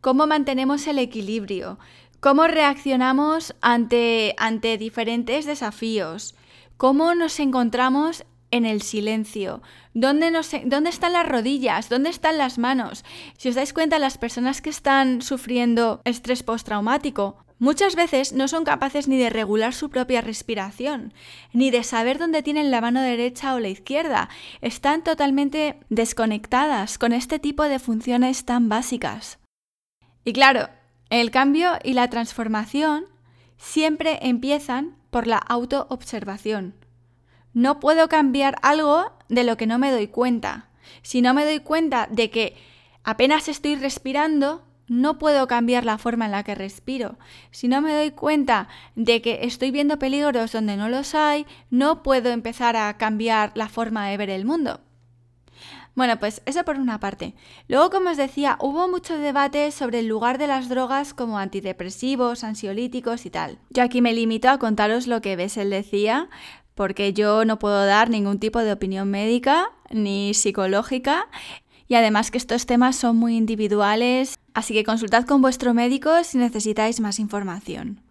cómo 0.02 0.28
mantenemos 0.28 0.88
el 0.88 1.00
equilibrio, 1.00 1.80
¿Cómo 2.24 2.48
reaccionamos 2.48 3.54
ante, 3.60 4.34
ante 4.38 4.78
diferentes 4.78 5.46
desafíos? 5.46 6.36
¿Cómo 6.78 7.16
nos 7.16 7.38
encontramos 7.42 8.24
en 8.54 8.68
el 8.68 8.84
silencio? 8.84 9.64
¿Dónde, 9.96 10.32
¿Dónde, 10.66 10.90
están 10.92 11.14
las 11.14 11.28
rodillas? 11.28 11.90
¿Dónde 11.90 12.12
están 12.12 12.38
las 12.38 12.60
manos? 12.60 13.04
Si 13.36 13.50
os 13.50 13.56
dais 13.56 13.74
cuenta, 13.74 13.98
las 13.98 14.20
personas 14.20 14.62
que 14.62 14.70
están 14.70 15.24
sufriendo 15.24 16.02
estrés 16.06 16.44
postraumático 16.44 17.44
muchas 17.58 17.96
veces 17.96 18.32
no 18.32 18.48
son 18.48 18.64
capaces 18.64 19.08
ni 19.08 19.18
de 19.18 19.32
regular 19.32 19.74
su 19.74 19.90
propia 19.90 20.22
respiración, 20.22 21.14
ni 21.52 21.72
de 21.72 21.84
saber 21.84 22.20
dónde 22.20 22.44
tienen 22.44 22.70
la 22.70 22.80
mano 22.80 23.02
derecha 23.02 23.56
o 23.56 23.60
la 23.60 23.70
izquierda. 23.70 24.30
Están 24.62 25.04
totalmente 25.04 25.80
desconectadas 25.90 27.00
con 27.00 27.12
este 27.12 27.40
tipo 27.40 27.64
de 27.64 27.80
funciones 27.80 28.46
tan 28.46 28.70
básicas. 28.70 29.40
Y 30.26 30.34
claro, 30.34 30.70
el 31.10 31.32
cambio 31.32 31.72
y 31.84 31.94
la 31.94 32.08
transformación 32.08 33.06
siempre 33.58 34.20
empiezan 34.22 34.96
por 35.10 35.26
la 35.26 35.38
autoobservación. 35.38 36.83
No 37.54 37.80
puedo 37.80 38.10
cambiar 38.10 38.58
algo 38.62 39.12
de 39.30 39.44
lo 39.44 39.58
que 39.58 39.68
no 39.68 39.78
me 39.78 39.92
doy 39.92 40.08
cuenta. 40.08 40.70
Si 41.02 41.22
no 41.22 41.34
me 41.34 41.46
doy 41.46 41.60
cuenta 41.60 42.08
de 42.12 42.30
que 42.30 42.56
apenas 43.04 43.48
estoy 43.48 43.76
respirando, 43.76 44.64
no 44.88 45.18
puedo 45.18 45.48
cambiar 45.48 45.86
la 45.86 45.98
forma 45.98 46.26
en 46.26 46.32
la 46.32 46.44
que 46.44 46.56
respiro. 46.56 47.18
Si 47.52 47.68
no 47.68 47.82
me 47.82 47.94
doy 47.94 48.12
cuenta 48.12 48.68
de 48.96 49.22
que 49.22 49.40
estoy 49.44 49.72
viendo 49.72 50.00
peligros 50.00 50.52
donde 50.52 50.78
no 50.78 50.90
los 50.90 51.16
hay, 51.16 51.46
no 51.70 52.04
puedo 52.04 52.30
empezar 52.30 52.76
a 52.76 52.98
cambiar 52.98 53.52
la 53.56 53.70
forma 53.70 54.08
de 54.08 54.18
ver 54.18 54.30
el 54.30 54.46
mundo. 54.46 54.82
Bueno, 55.96 56.20
pues 56.20 56.42
eso 56.46 56.66
por 56.66 56.80
una 56.80 57.00
parte. 57.00 57.36
Luego, 57.68 57.92
como 57.92 58.10
os 58.10 58.18
decía, 58.18 58.58
hubo 58.60 58.88
mucho 58.88 59.16
debate 59.20 59.70
sobre 59.70 60.00
el 60.00 60.08
lugar 60.08 60.40
de 60.40 60.48
las 60.48 60.68
drogas 60.68 61.14
como 61.14 61.38
antidepresivos, 61.38 62.44
ansiolíticos 62.44 63.28
y 63.28 63.30
tal. 63.30 63.60
Yo 63.70 63.84
aquí 63.84 64.02
me 64.02 64.14
limito 64.14 64.50
a 64.50 64.58
contaros 64.58 65.06
lo 65.06 65.22
que 65.22 65.36
Bessel 65.36 65.70
decía, 65.70 66.30
porque 66.75 67.13
yo 67.13 67.46
no 67.46 67.60
puedo 67.60 67.86
dar 67.86 68.10
ningún 68.10 68.39
tipo 68.39 68.60
de 68.60 68.72
opinión 68.72 69.10
médica 69.10 69.72
ni 69.92 70.34
psicológica. 70.34 71.27
Y 71.88 71.96
además 71.96 72.32
que 72.32 72.38
estos 72.38 72.65
temas 72.65 72.96
son 72.96 73.18
muy 73.18 73.36
individuales, 73.36 74.39
así 74.53 74.74
que 74.74 74.84
consultad 74.84 75.25
con 75.25 75.42
vuestro 75.42 75.74
médico 75.74 76.24
si 76.24 76.38
necesitáis 76.38 77.00
más 77.00 77.20
información. 77.20 78.01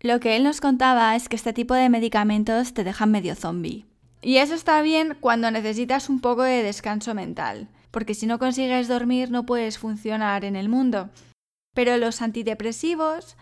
Lo 0.00 0.20
que 0.20 0.36
él 0.36 0.44
nos 0.44 0.60
contaba 0.60 1.14
es 1.14 1.28
que 1.28 1.36
este 1.36 1.52
tipo 1.52 1.74
de 1.74 1.88
medicamentos 1.88 2.74
te 2.74 2.84
dejan 2.84 3.10
medio 3.10 3.34
zombie. 3.34 3.86
Y 4.20 4.38
eso 4.38 4.54
está 4.54 4.80
bien 4.82 5.16
cuando 5.20 5.50
necesitas 5.50 6.08
un 6.08 6.20
poco 6.20 6.42
de 6.42 6.62
descanso 6.62 7.14
mental, 7.14 7.68
porque 7.90 8.14
si 8.14 8.26
no 8.26 8.38
consigues 8.38 8.88
dormir 8.88 9.30
no 9.30 9.46
puedes 9.46 9.78
funcionar 9.78 10.44
en 10.44 10.56
el 10.56 10.68
mundo. 10.68 11.10
Pero 11.74 11.96
los 11.98 12.22
antidepresivos 12.22 13.36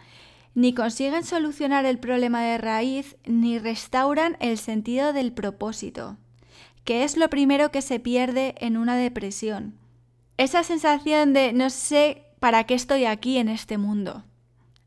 ni 0.54 0.75
consiguen 0.75 1.25
solucionar 1.25 1.85
el 1.85 1.99
problema 1.99 2.42
de 2.42 2.59
raíz 2.59 3.16
ni 3.25 3.59
restauran 3.59 4.37
el 4.40 4.59
sentido 4.59 5.12
del 5.12 5.32
propósito, 5.32 6.16
que 6.85 7.04
es 7.04 7.16
lo 7.16 7.28
primero 7.30 7.71
que 7.71 7.82
se 7.82 8.00
pierde 8.00 8.54
en 8.59 8.76
una 8.76 8.97
depresión. 8.97 9.78
Esa 10.37 10.64
sensación 10.64 11.32
de 11.32 11.52
no 11.52 11.71
sé 11.71 12.25
para 12.40 12.64
qué 12.64 12.75
estoy 12.75 13.04
aquí 13.04 13.38
en 13.38 13.49
este 13.49 13.78
mundo. 13.78 14.25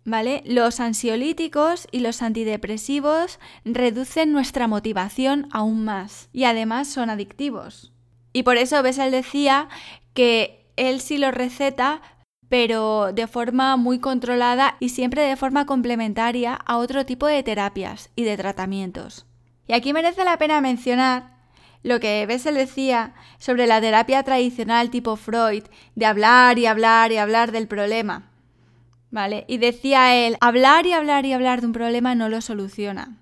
¿Vale? 0.08 0.44
Los 0.46 0.80
ansiolíticos 0.80 1.88
y 1.92 2.02
los 2.02 2.22
antidepresivos 2.22 3.40
reducen 3.64 4.32
nuestra 4.32 4.68
motivación 4.68 5.48
aún 5.52 5.84
más 5.84 6.30
y 6.32 6.44
además 6.44 6.88
son 6.88 7.10
adictivos. 7.10 7.92
Y 8.32 8.44
por 8.44 8.58
eso 8.58 8.84
Bessel 8.84 9.10
decía 9.10 9.68
que 10.14 10.68
él 10.76 11.02
sí 11.02 11.18
lo 11.18 11.32
receta, 11.32 12.02
pero 12.50 13.12
de 13.14 13.28
forma 13.28 13.76
muy 13.78 14.00
controlada 14.00 14.78
y 14.80 14.90
siempre 14.90 15.22
de 15.24 15.36
forma 15.36 15.66
complementaria 15.66 16.54
a 16.54 16.78
otro 16.78 17.06
tipo 17.06 17.28
de 17.28 17.44
terapias 17.44 18.10
y 18.16 18.24
de 18.24 18.38
tratamientos. 18.38 19.26
Y 19.68 19.74
aquí 19.74 19.94
merece 19.94 20.24
la 20.24 20.38
pena 20.38 20.62
mencionar 20.62 21.36
lo 21.84 22.00
que 22.00 22.26
Bessel 22.26 22.56
decía 22.56 23.14
sobre 23.38 23.68
la 23.68 23.80
terapia 23.82 24.24
tradicional 24.24 24.90
tipo 24.90 25.16
Freud, 25.16 25.64
de 25.96 26.06
hablar 26.06 26.58
y 26.58 26.66
hablar 26.66 27.12
y 27.12 27.18
hablar 27.18 27.52
del 27.52 27.68
problema. 27.68 28.32
¿vale? 29.16 29.46
Y 29.48 29.58
decía 29.60 30.14
él, 30.14 30.36
hablar 30.42 30.86
y 30.86 30.92
hablar 30.92 31.26
y 31.26 31.32
hablar 31.32 31.62
de 31.62 31.68
un 31.68 31.74
problema 31.74 32.16
no 32.16 32.28
lo 32.28 32.42
soluciona. 32.42 33.18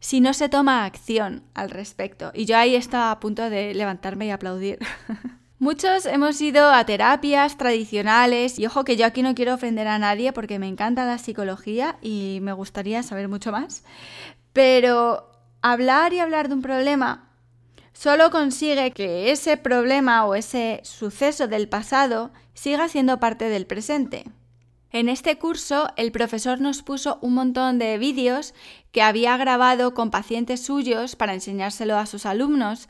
si 0.00 0.20
no 0.20 0.34
se 0.34 0.50
toma 0.50 0.84
acción 0.84 1.44
al 1.54 1.70
respecto. 1.70 2.30
Y 2.34 2.44
yo 2.44 2.58
ahí 2.58 2.76
estaba 2.76 3.10
a 3.10 3.20
punto 3.20 3.48
de 3.48 3.72
levantarme 3.72 4.26
y 4.26 4.30
aplaudir. 4.30 4.78
Muchos 5.60 6.04
hemos 6.06 6.40
ido 6.40 6.68
a 6.68 6.84
terapias 6.84 7.56
tradicionales 7.56 8.58
y 8.58 8.66
ojo 8.66 8.84
que 8.84 8.96
yo 8.96 9.06
aquí 9.06 9.22
no 9.22 9.36
quiero 9.36 9.54
ofender 9.54 9.86
a 9.86 10.00
nadie 10.00 10.32
porque 10.32 10.58
me 10.58 10.66
encanta 10.66 11.06
la 11.06 11.18
psicología 11.18 11.96
y 12.02 12.40
me 12.42 12.52
gustaría 12.52 13.04
saber 13.04 13.28
mucho 13.28 13.52
más, 13.52 13.84
pero 14.52 15.30
hablar 15.62 16.12
y 16.12 16.18
hablar 16.18 16.48
de 16.48 16.54
un 16.54 16.62
problema 16.62 17.30
solo 17.92 18.32
consigue 18.32 18.90
que 18.90 19.30
ese 19.30 19.56
problema 19.56 20.26
o 20.26 20.34
ese 20.34 20.80
suceso 20.82 21.46
del 21.46 21.68
pasado 21.68 22.32
siga 22.52 22.88
siendo 22.88 23.20
parte 23.20 23.48
del 23.48 23.66
presente. 23.66 24.24
En 24.90 25.08
este 25.08 25.38
curso 25.38 25.88
el 25.96 26.10
profesor 26.10 26.60
nos 26.60 26.82
puso 26.82 27.18
un 27.20 27.34
montón 27.34 27.78
de 27.78 27.96
vídeos 27.96 28.54
que 28.90 29.02
había 29.02 29.36
grabado 29.36 29.94
con 29.94 30.10
pacientes 30.10 30.64
suyos 30.64 31.14
para 31.14 31.34
enseñárselo 31.34 31.96
a 31.96 32.06
sus 32.06 32.26
alumnos 32.26 32.88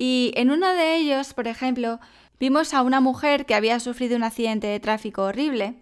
y 0.00 0.32
en 0.34 0.50
uno 0.50 0.72
de 0.72 0.96
ellos, 0.96 1.34
por 1.34 1.46
ejemplo, 1.46 2.00
vimos 2.38 2.72
a 2.72 2.80
una 2.80 3.02
mujer 3.02 3.44
que 3.44 3.54
había 3.54 3.78
sufrido 3.80 4.16
un 4.16 4.22
accidente 4.22 4.66
de 4.66 4.80
tráfico 4.80 5.24
horrible 5.24 5.74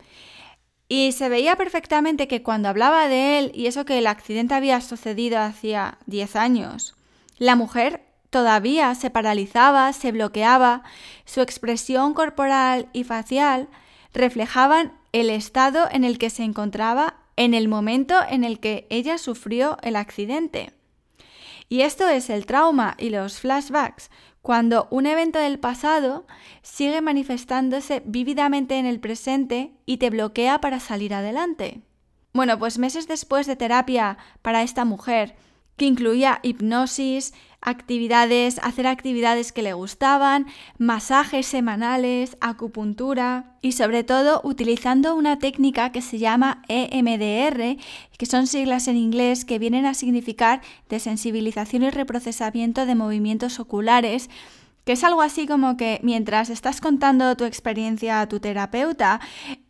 y 0.89 1.13
se 1.13 1.29
veía 1.29 1.55
perfectamente 1.55 2.27
que 2.27 2.43
cuando 2.43 2.69
hablaba 2.69 3.07
de 3.07 3.39
él 3.39 3.53
y 3.55 3.67
eso 3.69 3.85
que 3.85 3.97
el 3.97 4.09
accidente 4.09 4.55
había 4.55 4.81
sucedido 4.81 5.39
hacía 5.39 5.99
10 6.07 6.35
años, 6.35 6.97
la 7.39 7.55
mujer 7.55 8.03
todavía 8.31 8.93
se 8.97 9.09
paralizaba, 9.09 9.93
se 9.93 10.11
bloqueaba, 10.11 10.83
su 11.25 11.41
expresión 11.41 12.13
corporal 12.13 12.89
y 12.93 13.05
facial 13.05 13.69
reflejaban 14.13 14.95
el 15.13 15.31
estado 15.31 15.87
en 15.93 16.03
el 16.03 16.19
que 16.19 16.31
se 16.31 16.43
encontraba 16.43 17.15
en 17.37 17.55
el 17.55 17.69
momento 17.69 18.17
en 18.29 18.43
el 18.43 18.59
que 18.59 18.89
ella 18.91 19.17
sufrió 19.17 19.77
el 19.83 19.95
accidente. 19.95 20.73
Y 21.69 21.83
esto 21.83 22.09
es 22.09 22.31
el 22.31 22.47
trauma 22.47 22.95
y 22.99 23.11
los 23.11 23.41
flashbacks, 23.41 24.11
cuando 24.41 24.89
un 24.91 25.07
evento 25.07 25.39
del 25.39 25.59
pasado 25.59 26.27
sigue 26.63 27.01
manifestándose 27.01 28.03
vívidamente 28.07 28.79
en 28.79 28.87
el 28.87 29.01
presente 29.01 29.73
y 29.85 29.99
te 29.99 30.11
bloquea 30.11 30.61
para 30.61 30.81
salir 30.81 31.13
adelante. 31.13 31.83
Bueno, 32.33 32.59
pues 32.59 32.79
meses 32.79 33.09
después 33.09 33.47
de 33.47 33.57
terapia 33.57 34.17
para 34.43 34.63
esta 34.63 34.85
mujer, 34.85 35.37
que 35.77 35.85
incluía 35.85 36.41
hipnosis, 36.43 37.35
actividades, 37.61 38.59
hacer 38.63 38.87
actividades 38.87 39.53
que 39.53 39.63
le 39.63 39.73
gustaban, 39.73 40.47
masajes 40.79 41.47
semanales, 41.47 42.37
acupuntura 42.41 43.57
y 43.61 43.73
sobre 43.73 44.05
todo 44.05 44.41
utilizando 44.45 45.17
una 45.17 45.39
técnica 45.39 45.91
que 45.91 46.03
se 46.03 46.19
llama 46.19 46.63
EMDR, 46.69 47.77
que 48.17 48.27
son 48.27 48.47
siglas 48.47 48.89
en 48.89 48.97
inglés 48.97 49.45
que 49.45 49.59
vienen 49.59 49.87
a 49.87 49.95
significar 49.95 50.61
desensibilización 50.89 51.83
y 51.83 51.91
reprocesamiento 51.91 52.87
de 52.87 52.95
movimientos 52.95 53.61
oculares 53.61 54.31
que 54.89 54.95
es 54.95 55.05
algo 55.05 55.21
así 55.21 55.47
como 55.47 55.77
que 55.77 56.01
mientras 56.03 56.49
estás 56.49 56.81
contando 56.81 57.37
tu 57.37 57.45
experiencia 57.45 58.23
a 58.23 58.27
tu 58.27 58.41
terapeuta, 58.41 59.21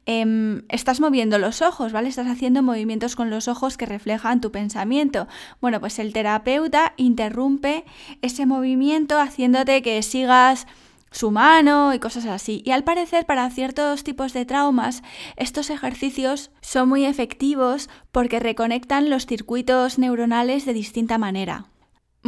em, 0.07 0.63
estás 0.69 1.01
moviendo 1.01 1.39
los 1.39 1.61
ojos, 1.61 1.91
¿vale? 1.91 2.09
Estás 2.09 2.29
haciendo 2.29 2.63
movimientos 2.63 3.17
con 3.17 3.29
los 3.29 3.49
ojos 3.49 3.77
que 3.77 3.85
reflejan 3.85 4.41
tu 4.41 4.53
pensamiento. 4.53 5.27
Bueno, 5.61 5.81
pues 5.81 5.99
el 5.99 6.13
terapeuta 6.13 6.93
interrumpe 6.97 7.85
ese 8.23 8.47
movimiento 8.47 9.19
haciéndote 9.19 9.83
que 9.83 10.01
sigas 10.05 10.69
su 11.11 11.33
mano 11.33 11.93
y 11.95 11.99
cosas 11.99 12.27
así. 12.27 12.63
Y 12.65 12.71
al 12.71 12.85
parecer 12.85 13.27
para 13.27 13.51
ciertos 13.51 14.05
tipos 14.05 14.33
de 14.33 14.45
traumas 14.45 15.03
estos 15.35 15.69
ejercicios 15.69 16.53
son 16.61 16.89
muy 16.91 17.05
efectivos 17.05 17.91
porque 18.13 18.39
reconectan 18.39 19.11
los 19.11 19.27
circuitos 19.27 19.99
neuronales 19.99 20.65
de 20.65 20.75
distinta 20.75 21.19
manera. 21.19 21.67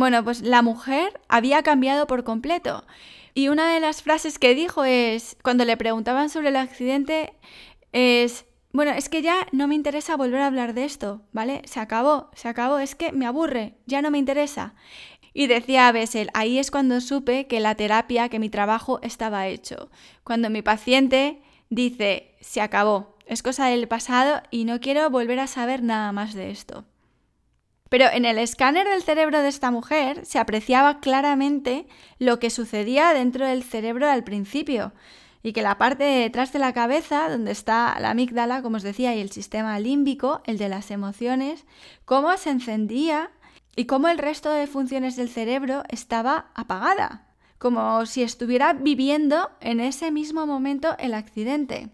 Bueno, 0.00 0.24
pues 0.24 0.40
la 0.40 0.62
mujer 0.62 1.20
había 1.28 1.62
cambiado 1.62 2.06
por 2.06 2.24
completo. 2.24 2.86
Y 3.34 3.48
una 3.48 3.70
de 3.70 3.80
las 3.80 4.02
frases 4.02 4.38
que 4.38 4.54
dijo 4.54 4.84
es, 4.84 5.36
cuando 5.42 5.66
le 5.66 5.76
preguntaban 5.76 6.30
sobre 6.30 6.48
el 6.48 6.56
accidente, 6.56 7.34
es, 7.92 8.46
bueno, 8.72 8.92
es 8.92 9.10
que 9.10 9.20
ya 9.20 9.46
no 9.52 9.68
me 9.68 9.74
interesa 9.74 10.16
volver 10.16 10.40
a 10.40 10.46
hablar 10.46 10.72
de 10.72 10.86
esto, 10.86 11.20
¿vale? 11.32 11.60
Se 11.66 11.80
acabó, 11.80 12.30
se 12.34 12.48
acabó, 12.48 12.78
es 12.78 12.94
que 12.94 13.12
me 13.12 13.26
aburre, 13.26 13.74
ya 13.84 14.00
no 14.00 14.10
me 14.10 14.16
interesa. 14.16 14.74
Y 15.34 15.48
decía 15.48 15.92
Bessel, 15.92 16.30
ahí 16.32 16.58
es 16.58 16.70
cuando 16.70 17.02
supe 17.02 17.46
que 17.46 17.60
la 17.60 17.74
terapia, 17.74 18.30
que 18.30 18.38
mi 18.38 18.48
trabajo 18.48 19.00
estaba 19.02 19.48
hecho. 19.48 19.90
Cuando 20.24 20.48
mi 20.48 20.62
paciente 20.62 21.42
dice, 21.68 22.36
se 22.40 22.62
acabó, 22.62 23.18
es 23.26 23.42
cosa 23.42 23.66
del 23.66 23.86
pasado 23.86 24.40
y 24.50 24.64
no 24.64 24.80
quiero 24.80 25.10
volver 25.10 25.40
a 25.40 25.46
saber 25.46 25.82
nada 25.82 26.10
más 26.12 26.32
de 26.32 26.50
esto. 26.50 26.86
Pero 27.90 28.06
en 28.10 28.24
el 28.24 28.38
escáner 28.38 28.88
del 28.88 29.02
cerebro 29.02 29.42
de 29.42 29.48
esta 29.48 29.70
mujer 29.70 30.24
se 30.24 30.38
apreciaba 30.38 31.00
claramente 31.00 31.86
lo 32.18 32.38
que 32.38 32.48
sucedía 32.48 33.12
dentro 33.12 33.46
del 33.46 33.64
cerebro 33.64 34.08
al 34.08 34.24
principio 34.24 34.92
y 35.42 35.52
que 35.52 35.62
la 35.62 35.76
parte 35.76 36.04
de 36.04 36.20
detrás 36.20 36.52
de 36.52 36.60
la 36.60 36.72
cabeza, 36.72 37.28
donde 37.28 37.50
está 37.50 37.98
la 37.98 38.10
amígdala, 38.10 38.62
como 38.62 38.76
os 38.76 38.84
decía, 38.84 39.14
y 39.14 39.20
el 39.20 39.32
sistema 39.32 39.78
límbico, 39.80 40.40
el 40.44 40.56
de 40.56 40.68
las 40.68 40.90
emociones, 40.90 41.66
cómo 42.04 42.36
se 42.36 42.50
encendía 42.50 43.32
y 43.74 43.86
cómo 43.86 44.08
el 44.08 44.18
resto 44.18 44.50
de 44.50 44.68
funciones 44.68 45.16
del 45.16 45.28
cerebro 45.28 45.82
estaba 45.88 46.50
apagada, 46.54 47.26
como 47.58 48.06
si 48.06 48.22
estuviera 48.22 48.72
viviendo 48.72 49.50
en 49.60 49.80
ese 49.80 50.12
mismo 50.12 50.46
momento 50.46 50.94
el 50.98 51.14
accidente. 51.14 51.90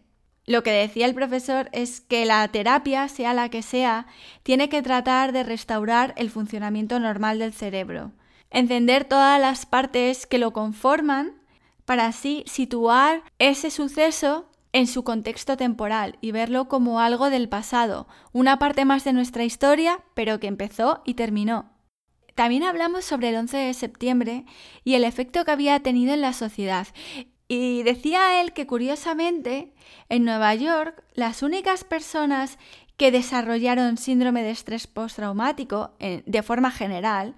Lo 0.46 0.62
que 0.62 0.70
decía 0.70 1.06
el 1.06 1.14
profesor 1.14 1.68
es 1.72 2.00
que 2.00 2.24
la 2.24 2.46
terapia, 2.48 3.08
sea 3.08 3.34
la 3.34 3.48
que 3.48 3.62
sea, 3.62 4.06
tiene 4.44 4.68
que 4.68 4.80
tratar 4.80 5.32
de 5.32 5.42
restaurar 5.42 6.14
el 6.16 6.30
funcionamiento 6.30 7.00
normal 7.00 7.40
del 7.40 7.52
cerebro, 7.52 8.12
encender 8.50 9.04
todas 9.04 9.40
las 9.40 9.66
partes 9.66 10.24
que 10.24 10.38
lo 10.38 10.52
conforman 10.52 11.42
para 11.84 12.06
así 12.06 12.44
situar 12.46 13.24
ese 13.40 13.70
suceso 13.70 14.48
en 14.72 14.86
su 14.86 15.02
contexto 15.02 15.56
temporal 15.56 16.16
y 16.20 16.30
verlo 16.30 16.68
como 16.68 17.00
algo 17.00 17.28
del 17.28 17.48
pasado, 17.48 18.06
una 18.32 18.58
parte 18.58 18.84
más 18.84 19.02
de 19.02 19.12
nuestra 19.12 19.42
historia, 19.42 20.04
pero 20.14 20.38
que 20.38 20.46
empezó 20.46 21.02
y 21.04 21.14
terminó. 21.14 21.72
También 22.36 22.62
hablamos 22.62 23.04
sobre 23.04 23.30
el 23.30 23.36
11 23.36 23.56
de 23.56 23.74
septiembre 23.74 24.44
y 24.84 24.94
el 24.94 25.04
efecto 25.04 25.44
que 25.44 25.50
había 25.50 25.80
tenido 25.80 26.12
en 26.12 26.20
la 26.20 26.34
sociedad 26.34 26.86
y 27.48 27.82
decía 27.82 28.40
él 28.40 28.52
que 28.52 28.66
curiosamente 28.66 29.72
en 30.08 30.24
Nueva 30.24 30.54
York 30.54 31.04
las 31.14 31.42
únicas 31.42 31.84
personas 31.84 32.58
que 32.96 33.10
desarrollaron 33.10 33.98
síndrome 33.98 34.42
de 34.42 34.50
estrés 34.50 34.86
postraumático 34.86 35.92
de 35.98 36.42
forma 36.42 36.70
general 36.70 37.34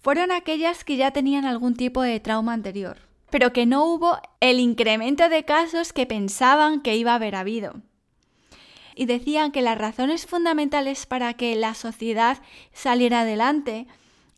fueron 0.00 0.30
aquellas 0.30 0.84
que 0.84 0.96
ya 0.96 1.10
tenían 1.10 1.44
algún 1.44 1.74
tipo 1.74 2.02
de 2.02 2.20
trauma 2.20 2.52
anterior, 2.52 2.98
pero 3.30 3.52
que 3.52 3.66
no 3.66 3.84
hubo 3.84 4.18
el 4.40 4.60
incremento 4.60 5.28
de 5.28 5.44
casos 5.44 5.92
que 5.92 6.06
pensaban 6.06 6.80
que 6.80 6.96
iba 6.96 7.12
a 7.12 7.16
haber 7.16 7.34
habido. 7.34 7.74
Y 8.94 9.06
decían 9.06 9.52
que 9.52 9.62
las 9.62 9.76
razones 9.78 10.26
fundamentales 10.26 11.06
para 11.06 11.34
que 11.34 11.54
la 11.54 11.74
sociedad 11.74 12.38
saliera 12.72 13.20
adelante 13.20 13.86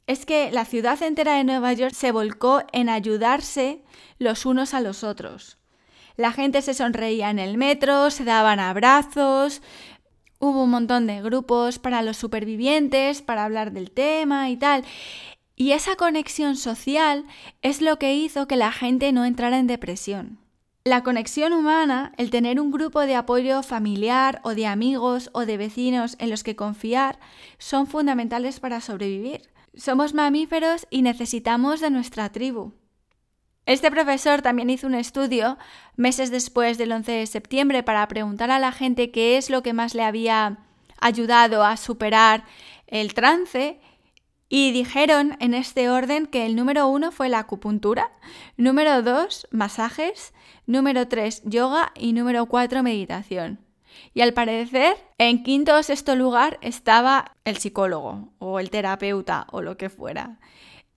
es 0.09 0.25
que 0.25 0.51
la 0.51 0.65
ciudad 0.65 1.01
entera 1.03 1.35
de 1.35 1.45
Nueva 1.45 1.75
York 1.75 1.93
se 1.95 2.13
volcó 2.13 2.63
en 2.73 2.89
ayudarse 2.89 3.83
los 4.19 4.47
unos 4.47 4.73
a 4.73 4.81
los 4.81 5.05
otros. 5.05 5.59
La 6.17 6.33
gente 6.33 6.63
se 6.63 6.73
sonreía 6.73 7.29
en 7.29 7.39
el 7.39 7.59
metro, 7.59 8.11
se 8.11 8.25
daban 8.25 8.59
abrazos, 8.59 9.61
hubo 10.39 10.65
un 10.65 10.71
montón 10.71 11.07
de 11.07 11.21
grupos 11.21 11.79
para 11.79 12.01
los 12.01 12.17
supervivientes, 12.17 13.21
para 13.21 13.45
hablar 13.45 13.71
del 13.73 13.91
tema 13.91 14.49
y 14.49 14.57
tal. 14.57 14.83
Y 15.57 15.73
esa 15.73 15.95
conexión 15.95 16.57
social 16.57 17.27
es 17.61 17.83
lo 17.83 17.99
que 17.99 18.15
hizo 18.15 18.49
que 18.49 18.57
la 18.57 18.73
gente 18.73 19.13
no 19.13 19.27
entrara 19.27 19.59
en 19.59 19.67
depresión. 19.67 20.39
La 20.85 21.03
conexión 21.03 21.53
humana, 21.53 22.15
el 22.17 22.31
tener 22.31 22.61
un 22.61 22.71
grupo 22.71 23.01
de 23.01 23.15
apoyo 23.15 23.63
familiar 23.63 24.41
o 24.43 24.55
de 24.55 24.67
amigos 24.67 25.29
o 25.35 25.45
de 25.45 25.59
vecinos 25.59 26.17
en 26.19 26.31
los 26.31 26.45
que 26.45 26.57
confiar, 26.57 27.19
son 27.59 27.87
fundamentales 27.87 28.59
para 28.59 28.81
sobrevivir. 28.81 29.51
Somos 29.75 30.15
mamíferos 30.15 30.87
y 30.91 31.03
necesitamos 31.03 31.81
de 31.81 31.91
nuestra 31.91 32.31
tribu. 32.31 32.73
Este 33.67 33.91
profesor 33.91 34.41
también 34.41 34.71
hizo 34.71 34.87
un 34.87 34.95
estudio 34.95 35.59
meses 35.95 36.31
después 36.31 36.79
del 36.79 36.91
11 36.91 37.13
de 37.13 37.27
septiembre 37.27 37.83
para 37.83 38.09
preguntar 38.09 38.51
a 38.51 38.59
la 38.59 38.73
gente 38.73 39.11
qué 39.11 39.37
es 39.37 39.51
lo 39.51 39.63
que 39.63 39.75
más 39.75 39.95
le 39.95 40.05
había 40.05 40.59
ayudado 41.01 41.63
a 41.63 41.77
superar 41.77 42.45
el 42.87 43.13
trance 43.13 43.79
y 44.49 44.73
dijeron 44.73 45.37
en 45.41 45.53
este 45.53 45.91
orden 45.91 46.27
que 46.27 46.47
el 46.47 46.57
número 46.57 46.89
uno 46.89 47.13
fue 47.13 47.29
la 47.29 47.41
acupuntura, 47.41 48.11
número 48.57 49.03
dos 49.03 49.47
masajes, 49.51 50.33
número 50.67 51.07
tres 51.07 51.43
yoga 51.45 51.93
y 51.95 52.15
número 52.15 52.47
cuatro 52.47 52.83
meditación. 52.83 53.68
Y 54.15 54.21
al 54.21 54.35
parecer, 54.35 54.97
en 55.19 55.43
quinto 55.43 55.77
o 55.77 55.83
sexto 55.83 56.17
lugar 56.17 56.59
estaba 56.63 57.37
el 57.45 57.59
psicólogo 57.59 58.33
o 58.39 58.61
el 58.61 58.71
terapeuta 58.71 59.47
o 59.51 59.63
lo 59.63 59.77
que 59.77 59.89
fuera. 59.89 60.39